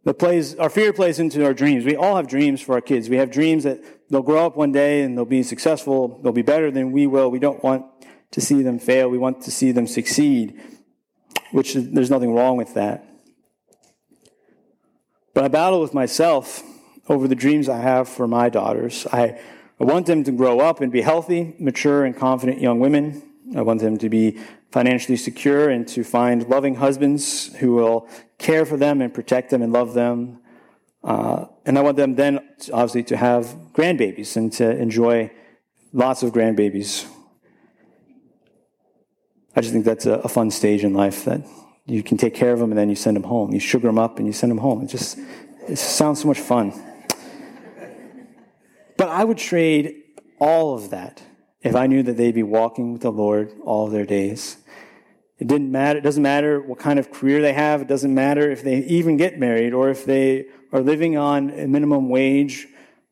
The 0.03 0.13
plays, 0.13 0.55
our 0.55 0.69
fear 0.69 0.93
plays 0.93 1.19
into 1.19 1.45
our 1.45 1.53
dreams. 1.53 1.85
We 1.85 1.95
all 1.95 2.15
have 2.15 2.27
dreams 2.27 2.59
for 2.59 2.73
our 2.73 2.81
kids. 2.81 3.07
We 3.07 3.17
have 3.17 3.29
dreams 3.29 3.63
that 3.63 3.83
they'll 4.09 4.23
grow 4.23 4.45
up 4.45 4.57
one 4.57 4.71
day 4.71 5.03
and 5.03 5.15
they'll 5.15 5.25
be 5.25 5.43
successful. 5.43 6.19
They'll 6.21 6.31
be 6.31 6.41
better 6.41 6.71
than 6.71 6.91
we 6.91 7.05
will. 7.05 7.29
We 7.29 7.39
don't 7.39 7.63
want 7.63 7.85
to 8.31 8.41
see 8.41 8.63
them 8.63 8.79
fail. 8.79 9.09
We 9.09 9.19
want 9.19 9.41
to 9.43 9.51
see 9.51 9.71
them 9.71 9.85
succeed, 9.85 10.59
which 11.51 11.73
there's 11.73 12.09
nothing 12.09 12.33
wrong 12.33 12.57
with 12.57 12.73
that. 12.73 13.05
But 15.33 15.43
I 15.45 15.47
battle 15.47 15.81
with 15.81 15.93
myself 15.93 16.63
over 17.07 17.27
the 17.27 17.35
dreams 17.35 17.69
I 17.69 17.79
have 17.79 18.07
for 18.07 18.27
my 18.27 18.49
daughters. 18.49 19.07
I, 19.11 19.39
I 19.79 19.83
want 19.83 20.05
them 20.05 20.23
to 20.23 20.31
grow 20.31 20.59
up 20.59 20.81
and 20.81 20.91
be 20.91 21.01
healthy, 21.01 21.55
mature, 21.59 22.05
and 22.05 22.15
confident 22.15 22.61
young 22.61 22.79
women. 22.79 23.23
I 23.55 23.61
want 23.61 23.81
them 23.81 23.97
to 23.97 24.09
be 24.09 24.37
financially 24.71 25.17
secure 25.17 25.69
and 25.69 25.87
to 25.89 26.03
find 26.03 26.47
loving 26.47 26.75
husbands 26.75 27.53
who 27.55 27.73
will 27.73 28.07
care 28.37 28.65
for 28.65 28.77
them 28.77 29.01
and 29.01 29.13
protect 29.13 29.49
them 29.49 29.61
and 29.61 29.73
love 29.73 29.93
them. 29.93 30.39
Uh, 31.03 31.45
and 31.65 31.77
I 31.77 31.81
want 31.81 31.97
them 31.97 32.15
then, 32.15 32.39
obviously, 32.71 33.03
to 33.03 33.17
have 33.17 33.45
grandbabies 33.73 34.37
and 34.37 34.51
to 34.53 34.77
enjoy 34.77 35.31
lots 35.91 36.23
of 36.23 36.31
grandbabies. 36.31 37.10
I 39.61 39.63
just 39.63 39.73
think 39.73 39.85
that's 39.85 40.07
a, 40.07 40.13
a, 40.13 40.27
fun 40.27 40.49
stage 40.49 40.83
in 40.83 40.95
life 40.95 41.25
that 41.25 41.45
you 41.85 42.01
can 42.01 42.17
take 42.17 42.33
care 42.33 42.51
of 42.51 42.57
them 42.57 42.71
and 42.71 42.79
then 42.79 42.89
you 42.89 42.95
send 42.95 43.15
them 43.15 43.21
home. 43.21 43.53
You 43.53 43.59
sugar 43.59 43.89
them 43.89 43.99
up 43.99 44.17
and 44.17 44.25
you 44.25 44.33
send 44.33 44.49
them 44.49 44.57
home. 44.57 44.81
It 44.81 44.87
just 44.87 45.19
it 45.67 45.77
sounds 45.77 46.19
so 46.19 46.27
much 46.27 46.39
fun. 46.39 46.73
But 48.97 49.09
I 49.09 49.23
would 49.23 49.37
trade 49.37 50.01
all 50.39 50.73
of 50.73 50.89
that 50.89 51.21
if 51.61 51.75
I 51.75 51.85
knew 51.85 52.01
that 52.01 52.17
they'd 52.17 52.33
be 52.33 52.41
walking 52.41 52.91
with 52.91 53.03
the 53.03 53.11
Lord 53.11 53.53
all 53.63 53.87
their 53.87 54.07
days. 54.07 54.57
It 55.37 55.45
didn't 55.45 55.71
matter. 55.71 55.99
It 55.99 56.01
doesn't 56.01 56.23
matter 56.23 56.59
what 56.59 56.79
kind 56.79 56.97
of 56.97 57.11
career 57.11 57.39
they 57.43 57.53
have. 57.53 57.83
It 57.83 57.87
doesn't 57.87 58.15
matter 58.15 58.49
if 58.49 58.63
they 58.63 58.77
even 58.77 59.15
get 59.15 59.37
married 59.37 59.73
or 59.73 59.91
if 59.91 60.05
they 60.05 60.47
are 60.71 60.81
living 60.81 61.17
on 61.17 61.51
a 61.51 61.67
minimum 61.67 62.09
wage. 62.09 62.67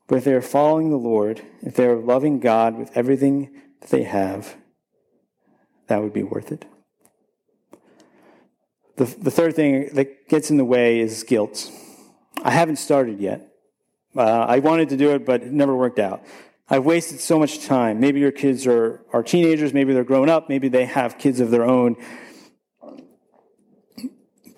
But 0.08 0.18
if 0.18 0.24
they're 0.24 0.42
following 0.42 0.90
the 0.90 0.98
Lord, 0.98 1.44
if 1.62 1.76
they're 1.76 1.96
loving 1.96 2.40
God 2.40 2.76
with 2.76 2.90
everything 2.98 3.52
that 3.82 3.92
they 3.92 4.02
have, 4.02 4.56
that 5.90 6.02
would 6.02 6.14
be 6.14 6.24
worth 6.24 6.52
it. 6.52 6.66
The, 8.96 9.06
the 9.06 9.32
third 9.32 9.56
thing 9.56 9.90
that 9.94 10.28
gets 10.28 10.50
in 10.50 10.58
the 10.58 10.66
way 10.66 11.00
is 11.00 11.24
guilt. 11.24 11.72
I 12.44 12.52
haven't 12.52 12.78
started 12.78 13.20
yet. 13.20 13.54
Uh, 14.16 14.22
I 14.24 14.60
wanted 14.60 14.90
to 14.90 14.98
do 14.98 15.12
it, 15.12 15.26
but 15.26 15.44
it 15.44 15.52
never 15.52 15.76
worked 15.76 16.00
out. 16.00 16.24
I've 16.70 16.86
wasted 16.86 17.20
so 17.20 17.40
much 17.40 17.66
time. 17.66 18.00
Maybe 18.00 18.20
your 18.20 18.32
kids 18.32 18.68
are, 18.68 19.04
are 19.12 19.24
teenagers, 19.24 19.74
maybe 19.74 19.94
they're 19.94 20.04
grown 20.04 20.30
up, 20.30 20.50
maybe 20.50 20.70
they 20.70 20.86
have 20.86 21.18
kids 21.18 21.40
of 21.40 21.50
their 21.50 21.64
own. 21.66 21.96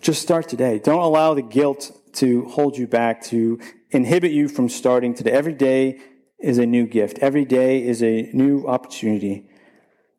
Just 0.01 0.21
start 0.21 0.49
today. 0.49 0.79
Don't 0.79 1.01
allow 1.01 1.33
the 1.33 1.41
guilt 1.41 1.91
to 2.13 2.45
hold 2.45 2.77
you 2.77 2.87
back, 2.87 3.23
to 3.25 3.59
inhibit 3.91 4.31
you 4.31 4.49
from 4.49 4.67
starting 4.67 5.13
today. 5.13 5.31
Every 5.31 5.53
day 5.53 6.01
is 6.39 6.57
a 6.57 6.65
new 6.65 6.85
gift, 6.87 7.19
every 7.19 7.45
day 7.45 7.85
is 7.85 8.01
a 8.03 8.29
new 8.33 8.67
opportunity. 8.67 9.50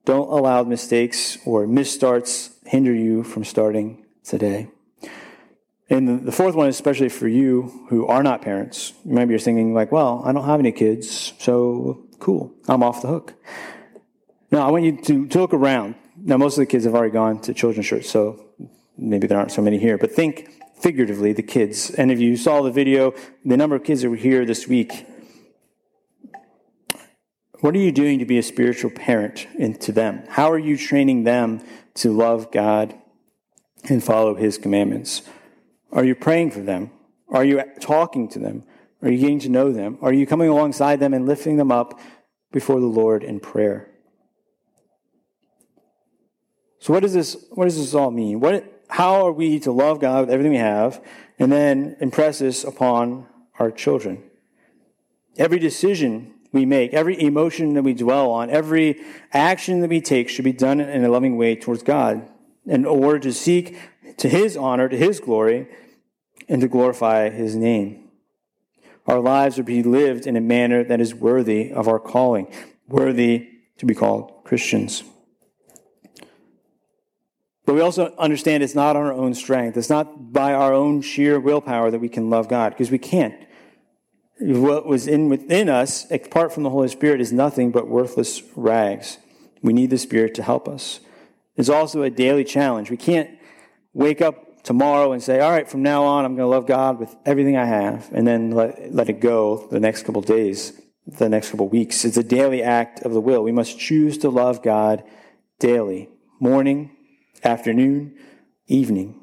Don't 0.04 0.28
allow 0.28 0.64
mistakes 0.64 1.38
or 1.44 1.66
misstarts 1.66 2.50
hinder 2.66 2.92
you 2.92 3.22
from 3.22 3.44
starting 3.44 4.04
today. 4.24 4.68
And 5.88 6.24
the 6.26 6.32
fourth 6.32 6.54
one 6.54 6.68
is 6.68 6.74
especially 6.74 7.08
for 7.08 7.28
you 7.28 7.86
who 7.88 8.06
are 8.06 8.22
not 8.22 8.40
parents. 8.42 8.94
Maybe 9.04 9.30
you're 9.30 9.38
thinking 9.38 9.74
like, 9.74 9.92
well, 9.92 10.22
I 10.24 10.32
don't 10.32 10.44
have 10.44 10.58
any 10.58 10.72
kids, 10.72 11.34
so 11.38 12.06
cool, 12.18 12.52
I'm 12.66 12.82
off 12.82 13.02
the 13.02 13.08
hook. 13.08 13.34
Now, 14.50 14.66
I 14.66 14.70
want 14.70 14.84
you 14.84 14.96
to, 15.02 15.26
to 15.28 15.38
look 15.38 15.54
around. 15.54 15.94
Now, 16.16 16.36
most 16.36 16.54
of 16.54 16.62
the 16.62 16.66
kids 16.66 16.84
have 16.84 16.94
already 16.94 17.12
gone 17.12 17.40
to 17.42 17.54
children's 17.54 17.86
church, 17.86 18.06
so 18.06 18.44
maybe 18.96 19.26
there 19.26 19.38
aren't 19.38 19.52
so 19.52 19.62
many 19.62 19.78
here, 19.78 19.98
but 19.98 20.12
think 20.12 20.50
figuratively, 20.80 21.32
the 21.32 21.42
kids. 21.42 21.90
And 21.90 22.10
if 22.10 22.18
you 22.18 22.36
saw 22.36 22.60
the 22.62 22.70
video, 22.70 23.14
the 23.44 23.56
number 23.56 23.76
of 23.76 23.84
kids 23.84 24.02
that 24.02 24.10
were 24.10 24.16
here 24.16 24.44
this 24.44 24.66
week, 24.66 25.06
what 27.62 27.76
are 27.76 27.78
you 27.78 27.92
doing 27.92 28.18
to 28.18 28.24
be 28.24 28.38
a 28.38 28.42
spiritual 28.42 28.90
parent 28.90 29.46
to 29.82 29.92
them? 29.92 30.24
How 30.30 30.50
are 30.50 30.58
you 30.58 30.76
training 30.76 31.22
them 31.22 31.60
to 31.94 32.12
love 32.12 32.50
God 32.50 32.92
and 33.84 34.02
follow 34.02 34.34
His 34.34 34.58
commandments? 34.58 35.22
Are 35.92 36.04
you 36.04 36.16
praying 36.16 36.50
for 36.50 36.58
them? 36.58 36.90
Are 37.28 37.44
you 37.44 37.62
talking 37.80 38.26
to 38.30 38.40
them? 38.40 38.64
Are 39.00 39.08
you 39.08 39.18
getting 39.18 39.38
to 39.38 39.48
know 39.48 39.72
them? 39.72 39.96
Are 40.02 40.12
you 40.12 40.26
coming 40.26 40.48
alongside 40.48 40.98
them 40.98 41.14
and 41.14 41.24
lifting 41.24 41.56
them 41.56 41.70
up 41.70 42.00
before 42.50 42.80
the 42.80 42.86
Lord 42.86 43.22
in 43.22 43.38
prayer? 43.38 43.88
So 46.80 46.92
what 46.92 47.04
does 47.04 47.12
this 47.12 47.46
what 47.52 47.66
does 47.66 47.76
this 47.76 47.94
all 47.94 48.10
mean? 48.10 48.40
What 48.40 48.82
how 48.88 49.24
are 49.24 49.32
we 49.32 49.60
to 49.60 49.70
love 49.70 50.00
God 50.00 50.22
with 50.22 50.30
everything 50.30 50.50
we 50.50 50.58
have 50.58 51.00
and 51.38 51.52
then 51.52 51.96
impress 52.00 52.40
this 52.40 52.64
upon 52.64 53.28
our 53.60 53.70
children? 53.70 54.24
Every 55.36 55.60
decision 55.60 56.34
we 56.52 56.66
make, 56.66 56.92
every 56.92 57.20
emotion 57.20 57.74
that 57.74 57.82
we 57.82 57.94
dwell 57.94 58.30
on, 58.30 58.50
every 58.50 59.00
action 59.32 59.80
that 59.80 59.88
we 59.88 60.00
take 60.00 60.28
should 60.28 60.44
be 60.44 60.52
done 60.52 60.80
in 60.80 61.04
a 61.04 61.08
loving 61.08 61.36
way 61.36 61.56
towards 61.56 61.82
God 61.82 62.28
in 62.66 62.84
order 62.84 63.18
to 63.20 63.32
seek 63.32 63.78
to 64.18 64.28
His 64.28 64.56
honor, 64.56 64.88
to 64.88 64.96
His 64.96 65.18
glory, 65.18 65.66
and 66.48 66.60
to 66.60 66.68
glorify 66.68 67.30
His 67.30 67.56
name. 67.56 68.10
Our 69.06 69.18
lives 69.18 69.56
to 69.56 69.62
be 69.62 69.82
lived 69.82 70.26
in 70.26 70.36
a 70.36 70.40
manner 70.40 70.84
that 70.84 71.00
is 71.00 71.14
worthy 71.14 71.72
of 71.72 71.88
our 71.88 71.98
calling, 71.98 72.52
worthy 72.86 73.48
to 73.78 73.86
be 73.86 73.94
called 73.94 74.44
Christians. 74.44 75.02
But 77.64 77.74
we 77.74 77.80
also 77.80 78.14
understand 78.18 78.62
it's 78.62 78.74
not 78.74 78.96
on 78.96 79.06
our 79.06 79.12
own 79.12 79.34
strength. 79.34 79.76
It's 79.76 79.88
not 79.88 80.32
by 80.32 80.52
our 80.52 80.72
own 80.72 81.00
sheer 81.00 81.40
willpower 81.40 81.90
that 81.90 82.00
we 82.00 82.08
can 82.08 82.28
love 82.28 82.48
God, 82.48 82.70
because 82.70 82.90
we 82.90 82.98
can't. 82.98 83.34
What 84.44 84.86
was 84.86 85.06
in 85.06 85.28
within 85.28 85.68
us, 85.68 86.10
apart 86.10 86.52
from 86.52 86.64
the 86.64 86.70
Holy 86.70 86.88
Spirit, 86.88 87.20
is 87.20 87.32
nothing 87.32 87.70
but 87.70 87.86
worthless 87.86 88.42
rags. 88.56 89.18
We 89.62 89.72
need 89.72 89.90
the 89.90 89.98
Spirit 89.98 90.34
to 90.34 90.42
help 90.42 90.68
us. 90.68 90.98
It's 91.56 91.68
also 91.68 92.02
a 92.02 92.10
daily 92.10 92.42
challenge. 92.42 92.90
We 92.90 92.96
can't 92.96 93.30
wake 93.92 94.20
up 94.20 94.64
tomorrow 94.64 95.12
and 95.12 95.22
say, 95.22 95.38
all 95.38 95.50
right, 95.50 95.68
from 95.68 95.82
now 95.82 96.02
on, 96.04 96.24
I'm 96.24 96.34
going 96.34 96.44
to 96.44 96.50
love 96.50 96.66
God 96.66 96.98
with 96.98 97.14
everything 97.24 97.56
I 97.56 97.66
have, 97.66 98.10
and 98.12 98.26
then 98.26 98.50
let, 98.50 98.92
let 98.92 99.08
it 99.08 99.20
go 99.20 99.68
the 99.70 99.78
next 99.78 100.04
couple 100.04 100.22
days, 100.22 100.80
the 101.06 101.28
next 101.28 101.50
couple 101.50 101.68
weeks. 101.68 102.04
It's 102.04 102.16
a 102.16 102.24
daily 102.24 102.62
act 102.62 103.02
of 103.02 103.12
the 103.12 103.20
will. 103.20 103.44
We 103.44 103.52
must 103.52 103.78
choose 103.78 104.18
to 104.18 104.28
love 104.28 104.62
God 104.62 105.04
daily, 105.60 106.08
morning, 106.40 106.90
afternoon, 107.44 108.16
evening. 108.66 109.20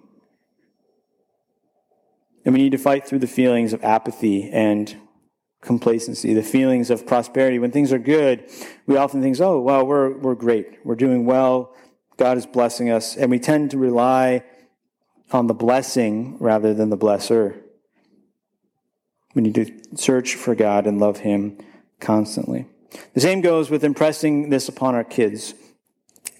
And 2.45 2.53
we 2.53 2.61
need 2.61 2.71
to 2.71 2.77
fight 2.77 3.05
through 3.05 3.19
the 3.19 3.27
feelings 3.27 3.73
of 3.73 3.83
apathy 3.83 4.49
and 4.49 4.95
complacency, 5.61 6.33
the 6.33 6.43
feelings 6.43 6.89
of 6.89 7.05
prosperity. 7.05 7.59
When 7.59 7.71
things 7.71 7.91
are 7.91 7.99
good, 7.99 8.49
we 8.87 8.97
often 8.97 9.21
think, 9.21 9.39
oh, 9.39 9.59
well, 9.59 9.85
we're, 9.85 10.17
we're 10.17 10.35
great. 10.35 10.79
We're 10.85 10.95
doing 10.95 11.25
well. 11.25 11.75
God 12.17 12.37
is 12.37 12.45
blessing 12.45 12.89
us. 12.89 13.15
And 13.15 13.29
we 13.29 13.39
tend 13.39 13.71
to 13.71 13.77
rely 13.77 14.43
on 15.31 15.47
the 15.47 15.53
blessing 15.53 16.37
rather 16.39 16.73
than 16.73 16.89
the 16.89 16.97
blesser. 16.97 17.61
We 19.35 19.41
need 19.41 19.55
to 19.55 19.71
search 19.95 20.35
for 20.35 20.55
God 20.55 20.87
and 20.87 20.99
love 20.99 21.19
Him 21.19 21.57
constantly. 21.99 22.65
The 23.13 23.21
same 23.21 23.41
goes 23.41 23.69
with 23.69 23.83
impressing 23.83 24.49
this 24.49 24.67
upon 24.67 24.95
our 24.95 25.03
kids. 25.03 25.53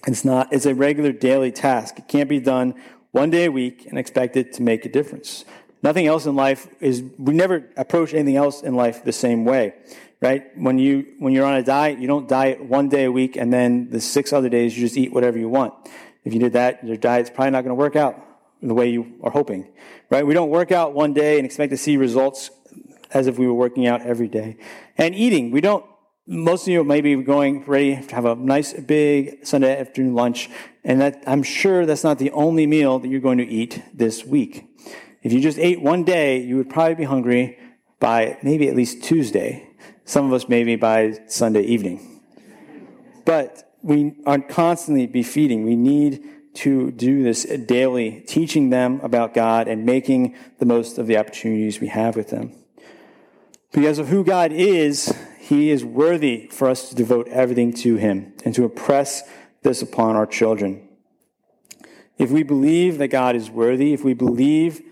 It's 0.06 0.24
not, 0.24 0.52
it's 0.52 0.66
a 0.66 0.74
regular 0.74 1.12
daily 1.12 1.52
task. 1.52 1.98
It 1.98 2.08
can't 2.08 2.28
be 2.28 2.40
done 2.40 2.74
one 3.12 3.30
day 3.30 3.44
a 3.44 3.52
week 3.52 3.86
and 3.86 3.98
expect 3.98 4.36
it 4.36 4.52
to 4.54 4.62
make 4.62 4.84
a 4.84 4.88
difference. 4.88 5.44
Nothing 5.82 6.06
else 6.06 6.26
in 6.26 6.36
life 6.36 6.68
is, 6.80 7.02
we 7.18 7.34
never 7.34 7.64
approach 7.76 8.12
anything 8.12 8.36
else 8.36 8.62
in 8.62 8.74
life 8.74 9.04
the 9.04 9.12
same 9.12 9.44
way, 9.44 9.74
right? 10.20 10.44
When 10.56 10.78
you, 10.78 11.06
when 11.18 11.32
you're 11.32 11.46
on 11.46 11.54
a 11.54 11.62
diet, 11.62 11.98
you 11.98 12.06
don't 12.06 12.28
diet 12.28 12.62
one 12.62 12.88
day 12.88 13.04
a 13.04 13.12
week 13.12 13.36
and 13.36 13.52
then 13.52 13.88
the 13.90 14.00
six 14.00 14.32
other 14.32 14.48
days 14.48 14.76
you 14.76 14.84
just 14.84 14.96
eat 14.96 15.12
whatever 15.12 15.38
you 15.38 15.48
want. 15.48 15.74
If 16.24 16.34
you 16.34 16.40
did 16.40 16.52
that, 16.52 16.84
your 16.84 16.96
diet's 16.96 17.30
probably 17.30 17.52
not 17.52 17.62
going 17.62 17.70
to 17.70 17.80
work 17.80 17.96
out 17.96 18.22
the 18.62 18.74
way 18.74 18.90
you 18.90 19.14
are 19.22 19.30
hoping, 19.30 19.72
right? 20.10 20.26
We 20.26 20.34
don't 20.34 20.50
work 20.50 20.70
out 20.70 20.92
one 20.92 21.14
day 21.14 21.38
and 21.38 21.46
expect 21.46 21.70
to 21.70 21.78
see 21.78 21.96
results 21.96 22.50
as 23.12 23.26
if 23.26 23.38
we 23.38 23.46
were 23.46 23.54
working 23.54 23.86
out 23.86 24.02
every 24.02 24.28
day. 24.28 24.58
And 24.98 25.14
eating, 25.14 25.50
we 25.50 25.62
don't 25.62 25.84
most 26.30 26.62
of 26.62 26.68
you 26.68 26.84
may 26.84 27.00
be 27.00 27.16
going 27.16 27.64
ready 27.64 28.00
to 28.00 28.14
have 28.14 28.24
a 28.24 28.36
nice 28.36 28.72
big 28.72 29.44
Sunday 29.44 29.80
afternoon 29.80 30.14
lunch, 30.14 30.48
and 30.84 31.00
that 31.00 31.24
I'm 31.26 31.42
sure 31.42 31.84
that's 31.86 32.04
not 32.04 32.20
the 32.20 32.30
only 32.30 32.68
meal 32.68 33.00
that 33.00 33.08
you're 33.08 33.20
going 33.20 33.38
to 33.38 33.46
eat 33.46 33.82
this 33.92 34.24
week. 34.24 34.68
If 35.22 35.32
you 35.32 35.40
just 35.40 35.58
ate 35.58 35.80
one 35.80 36.04
day, 36.04 36.40
you 36.40 36.56
would 36.56 36.70
probably 36.70 36.94
be 36.94 37.04
hungry 37.04 37.58
by 37.98 38.38
maybe 38.42 38.68
at 38.68 38.76
least 38.76 39.02
Tuesday. 39.02 39.68
Some 40.04 40.26
of 40.26 40.32
us 40.32 40.48
maybe 40.48 40.76
by 40.76 41.20
Sunday 41.26 41.62
evening. 41.62 42.22
But 43.24 43.74
we 43.82 44.14
are 44.26 44.38
constantly 44.38 45.06
be 45.06 45.22
feeding. 45.22 45.64
We 45.64 45.76
need 45.76 46.24
to 46.54 46.90
do 46.90 47.22
this 47.22 47.44
daily, 47.44 48.22
teaching 48.26 48.70
them 48.70 49.00
about 49.02 49.34
God 49.34 49.68
and 49.68 49.84
making 49.84 50.34
the 50.58 50.66
most 50.66 50.98
of 50.98 51.06
the 51.06 51.16
opportunities 51.16 51.80
we 51.80 51.88
have 51.88 52.16
with 52.16 52.30
them. 52.30 52.52
Because 53.72 53.98
of 53.98 54.08
who 54.08 54.24
God 54.24 54.50
is, 54.52 55.14
he 55.38 55.70
is 55.70 55.84
worthy 55.84 56.48
for 56.48 56.68
us 56.68 56.88
to 56.88 56.94
devote 56.94 57.28
everything 57.28 57.72
to 57.74 57.96
Him 57.96 58.34
and 58.44 58.54
to 58.54 58.64
impress 58.64 59.22
this 59.62 59.82
upon 59.82 60.16
our 60.16 60.26
children. 60.26 60.88
If 62.18 62.30
we 62.30 62.42
believe 62.42 62.98
that 62.98 63.08
God 63.08 63.36
is 63.36 63.50
worthy, 63.50 63.92
if 63.92 64.04
we 64.04 64.14
believe 64.14 64.82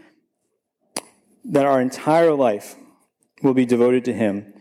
that 1.49 1.65
our 1.65 1.81
entire 1.81 2.35
life 2.35 2.77
will 3.43 3.55
be 3.55 3.67
devoted 3.67 4.05
to 4.05 4.13
Him, 4.13 4.53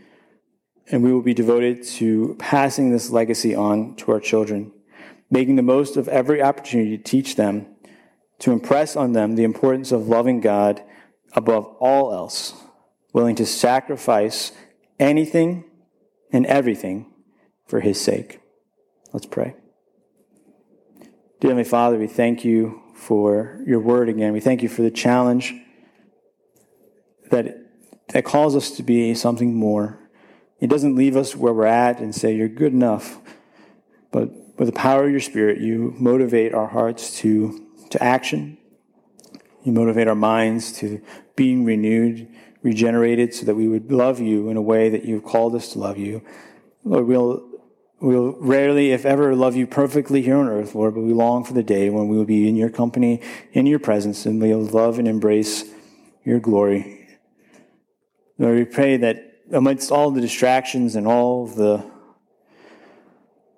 and 0.89 1.03
we 1.03 1.11
will 1.11 1.21
be 1.21 1.33
devoted 1.33 1.83
to 1.83 2.35
passing 2.39 2.91
this 2.91 3.09
legacy 3.09 3.53
on 3.53 3.95
to 3.97 4.11
our 4.11 4.19
children, 4.19 4.71
making 5.29 5.57
the 5.57 5.61
most 5.61 5.97
of 5.97 6.07
every 6.07 6.41
opportunity 6.41 6.97
to 6.97 7.03
teach 7.03 7.35
them, 7.35 7.67
to 8.39 8.51
impress 8.51 8.95
on 8.95 9.11
them 9.11 9.35
the 9.35 9.43
importance 9.43 9.91
of 9.91 10.07
loving 10.07 10.39
God 10.39 10.81
above 11.33 11.65
all 11.79 12.13
else, 12.13 12.53
willing 13.13 13.35
to 13.35 13.45
sacrifice 13.45 14.53
anything 14.97 15.65
and 16.31 16.45
everything 16.45 17.11
for 17.67 17.81
his 17.81 17.99
sake. 17.99 18.39
Let's 19.11 19.25
pray. 19.25 19.55
Dear 21.39 21.51
Heavenly 21.51 21.63
Father, 21.65 21.97
we 21.97 22.07
thank 22.07 22.45
you 22.45 22.81
for 22.95 23.61
your 23.65 23.79
word 23.79 24.09
again. 24.09 24.33
We 24.33 24.39
thank 24.39 24.63
you 24.63 24.69
for 24.69 24.81
the 24.81 24.91
challenge 24.91 25.53
that, 27.29 27.57
that 28.09 28.25
calls 28.25 28.55
us 28.55 28.71
to 28.71 28.83
be 28.83 29.13
something 29.13 29.53
more. 29.53 29.99
It 30.59 30.69
doesn't 30.69 30.95
leave 30.95 31.15
us 31.15 31.35
where 31.35 31.53
we're 31.53 31.65
at 31.65 31.99
and 31.99 32.13
say, 32.13 32.35
you're 32.35 32.47
good 32.47 32.73
enough. 32.73 33.19
But 34.11 34.29
with 34.57 34.67
the 34.67 34.71
power 34.71 35.05
of 35.05 35.11
your 35.11 35.19
Spirit, 35.19 35.59
you 35.59 35.93
motivate 35.97 36.53
our 36.53 36.67
hearts 36.67 37.19
to, 37.19 37.67
to 37.91 38.03
action. 38.03 38.57
You 39.63 39.71
motivate 39.71 40.07
our 40.07 40.15
minds 40.15 40.71
to 40.79 41.01
being 41.35 41.65
renewed 41.65 42.27
regenerated 42.63 43.33
so 43.33 43.45
that 43.45 43.55
we 43.55 43.67
would 43.67 43.91
love 43.91 44.19
you 44.19 44.49
in 44.49 44.57
a 44.57 44.61
way 44.61 44.89
that 44.89 45.05
you've 45.05 45.23
called 45.23 45.55
us 45.55 45.71
to 45.73 45.79
love 45.79 45.97
you. 45.97 46.21
Lord, 46.83 47.07
we'll, 47.07 47.49
we'll 47.99 48.33
rarely, 48.39 48.91
if 48.91 49.05
ever, 49.05 49.35
love 49.35 49.55
you 49.55 49.67
perfectly 49.67 50.21
here 50.21 50.37
on 50.37 50.47
earth, 50.47 50.75
Lord, 50.75 50.95
but 50.95 51.01
we 51.01 51.13
long 51.13 51.43
for 51.43 51.53
the 51.53 51.63
day 51.63 51.89
when 51.89 52.07
we 52.07 52.17
will 52.17 52.25
be 52.25 52.47
in 52.47 52.55
your 52.55 52.69
company, 52.69 53.21
in 53.53 53.65
your 53.65 53.79
presence, 53.79 54.25
and 54.25 54.41
we'll 54.41 54.63
love 54.63 54.99
and 54.99 55.07
embrace 55.07 55.65
your 56.23 56.39
glory. 56.39 57.06
Lord, 58.39 58.55
we 58.55 58.65
pray 58.65 58.97
that 58.97 59.41
amidst 59.51 59.91
all 59.91 60.11
the 60.11 60.21
distractions 60.21 60.95
and 60.95 61.07
all 61.07 61.47
the 61.47 61.83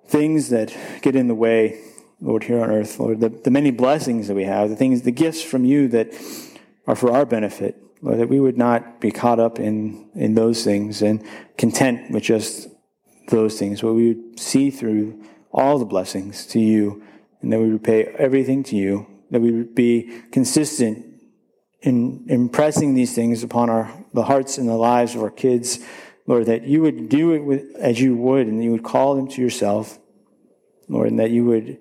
things 0.06 0.48
that 0.48 0.74
get 1.02 1.14
in 1.14 1.28
the 1.28 1.34
way, 1.34 1.80
Lord, 2.20 2.44
here 2.44 2.62
on 2.62 2.70
earth, 2.70 2.98
Lord, 2.98 3.20
the, 3.20 3.28
the 3.28 3.50
many 3.50 3.70
blessings 3.70 4.28
that 4.28 4.34
we 4.34 4.44
have, 4.44 4.70
the 4.70 4.76
things, 4.76 5.02
the 5.02 5.10
gifts 5.10 5.42
from 5.42 5.64
you 5.64 5.86
that 5.88 6.14
are 6.86 6.96
for 6.96 7.12
our 7.12 7.26
benefit, 7.26 7.76
Lord, 8.00 8.18
that 8.20 8.30
we 8.30 8.40
would 8.40 8.56
not 8.56 9.00
be 9.00 9.10
caught 9.10 9.38
up 9.38 9.60
in, 9.60 10.08
in 10.14 10.34
those 10.34 10.64
things 10.64 11.02
and 11.02 11.22
content 11.58 12.10
with 12.10 12.22
just 12.22 12.68
those 13.28 13.58
things, 13.58 13.82
but 13.82 13.92
we 13.92 14.14
would 14.14 14.40
see 14.40 14.70
through 14.70 15.22
all 15.52 15.78
the 15.78 15.84
blessings 15.84 16.46
to 16.46 16.58
you, 16.58 17.02
and 17.42 17.52
that 17.52 17.60
we 17.60 17.70
would 17.70 17.84
pay 17.84 18.04
everything 18.18 18.62
to 18.62 18.76
you, 18.76 19.06
that 19.30 19.40
we 19.40 19.52
would 19.52 19.74
be 19.74 20.22
consistent 20.32 21.09
in 21.82 22.24
impressing 22.28 22.94
these 22.94 23.14
things 23.14 23.42
upon 23.42 23.70
our 23.70 23.92
the 24.12 24.24
hearts 24.24 24.58
and 24.58 24.68
the 24.68 24.74
lives 24.74 25.14
of 25.14 25.22
our 25.22 25.30
kids, 25.30 25.78
Lord, 26.26 26.46
that 26.46 26.64
you 26.64 26.82
would 26.82 27.08
do 27.08 27.32
it 27.32 27.40
with, 27.40 27.74
as 27.76 28.00
you 28.00 28.16
would, 28.16 28.46
and 28.46 28.62
you 28.62 28.70
would 28.72 28.82
call 28.84 29.14
them 29.14 29.28
to 29.28 29.42
yourself, 29.42 29.98
Lord, 30.88 31.08
and 31.08 31.18
that 31.18 31.30
you 31.30 31.44
would 31.44 31.78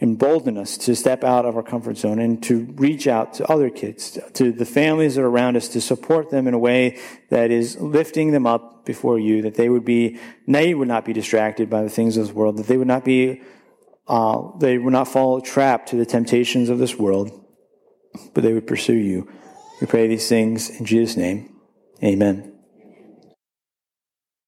embolden 0.00 0.58
us 0.58 0.76
to 0.76 0.94
step 0.94 1.24
out 1.24 1.46
of 1.46 1.56
our 1.56 1.62
comfort 1.62 1.96
zone 1.96 2.18
and 2.18 2.42
to 2.42 2.64
reach 2.76 3.06
out 3.06 3.32
to 3.34 3.50
other 3.50 3.70
kids, 3.70 4.18
to 4.34 4.52
the 4.52 4.66
families 4.66 5.14
that 5.14 5.22
are 5.22 5.28
around 5.28 5.56
us, 5.56 5.68
to 5.68 5.80
support 5.80 6.30
them 6.30 6.46
in 6.46 6.52
a 6.52 6.58
way 6.58 6.98
that 7.30 7.50
is 7.50 7.80
lifting 7.80 8.30
them 8.32 8.46
up 8.46 8.84
before 8.84 9.18
you, 9.18 9.40
that 9.42 9.54
they 9.54 9.70
would 9.70 9.84
be, 9.84 10.18
they 10.46 10.74
would 10.74 10.88
not 10.88 11.04
be 11.04 11.14
distracted 11.14 11.70
by 11.70 11.82
the 11.82 11.88
things 11.88 12.16
of 12.16 12.26
this 12.26 12.34
world, 12.34 12.58
that 12.58 12.66
they 12.66 12.76
would 12.76 12.86
not 12.86 13.04
be, 13.04 13.40
uh, 14.06 14.50
they 14.58 14.76
would 14.76 14.92
not 14.92 15.08
fall 15.08 15.40
trapped 15.40 15.88
to 15.88 15.96
the 15.96 16.06
temptations 16.06 16.68
of 16.68 16.78
this 16.78 16.98
world, 16.98 17.45
but 18.34 18.42
they 18.42 18.52
would 18.52 18.66
pursue 18.66 18.94
you. 18.96 19.28
We 19.80 19.86
pray 19.86 20.06
these 20.06 20.28
things 20.28 20.70
in 20.70 20.86
Jesus' 20.86 21.16
name. 21.16 21.54
Amen. 22.02 22.55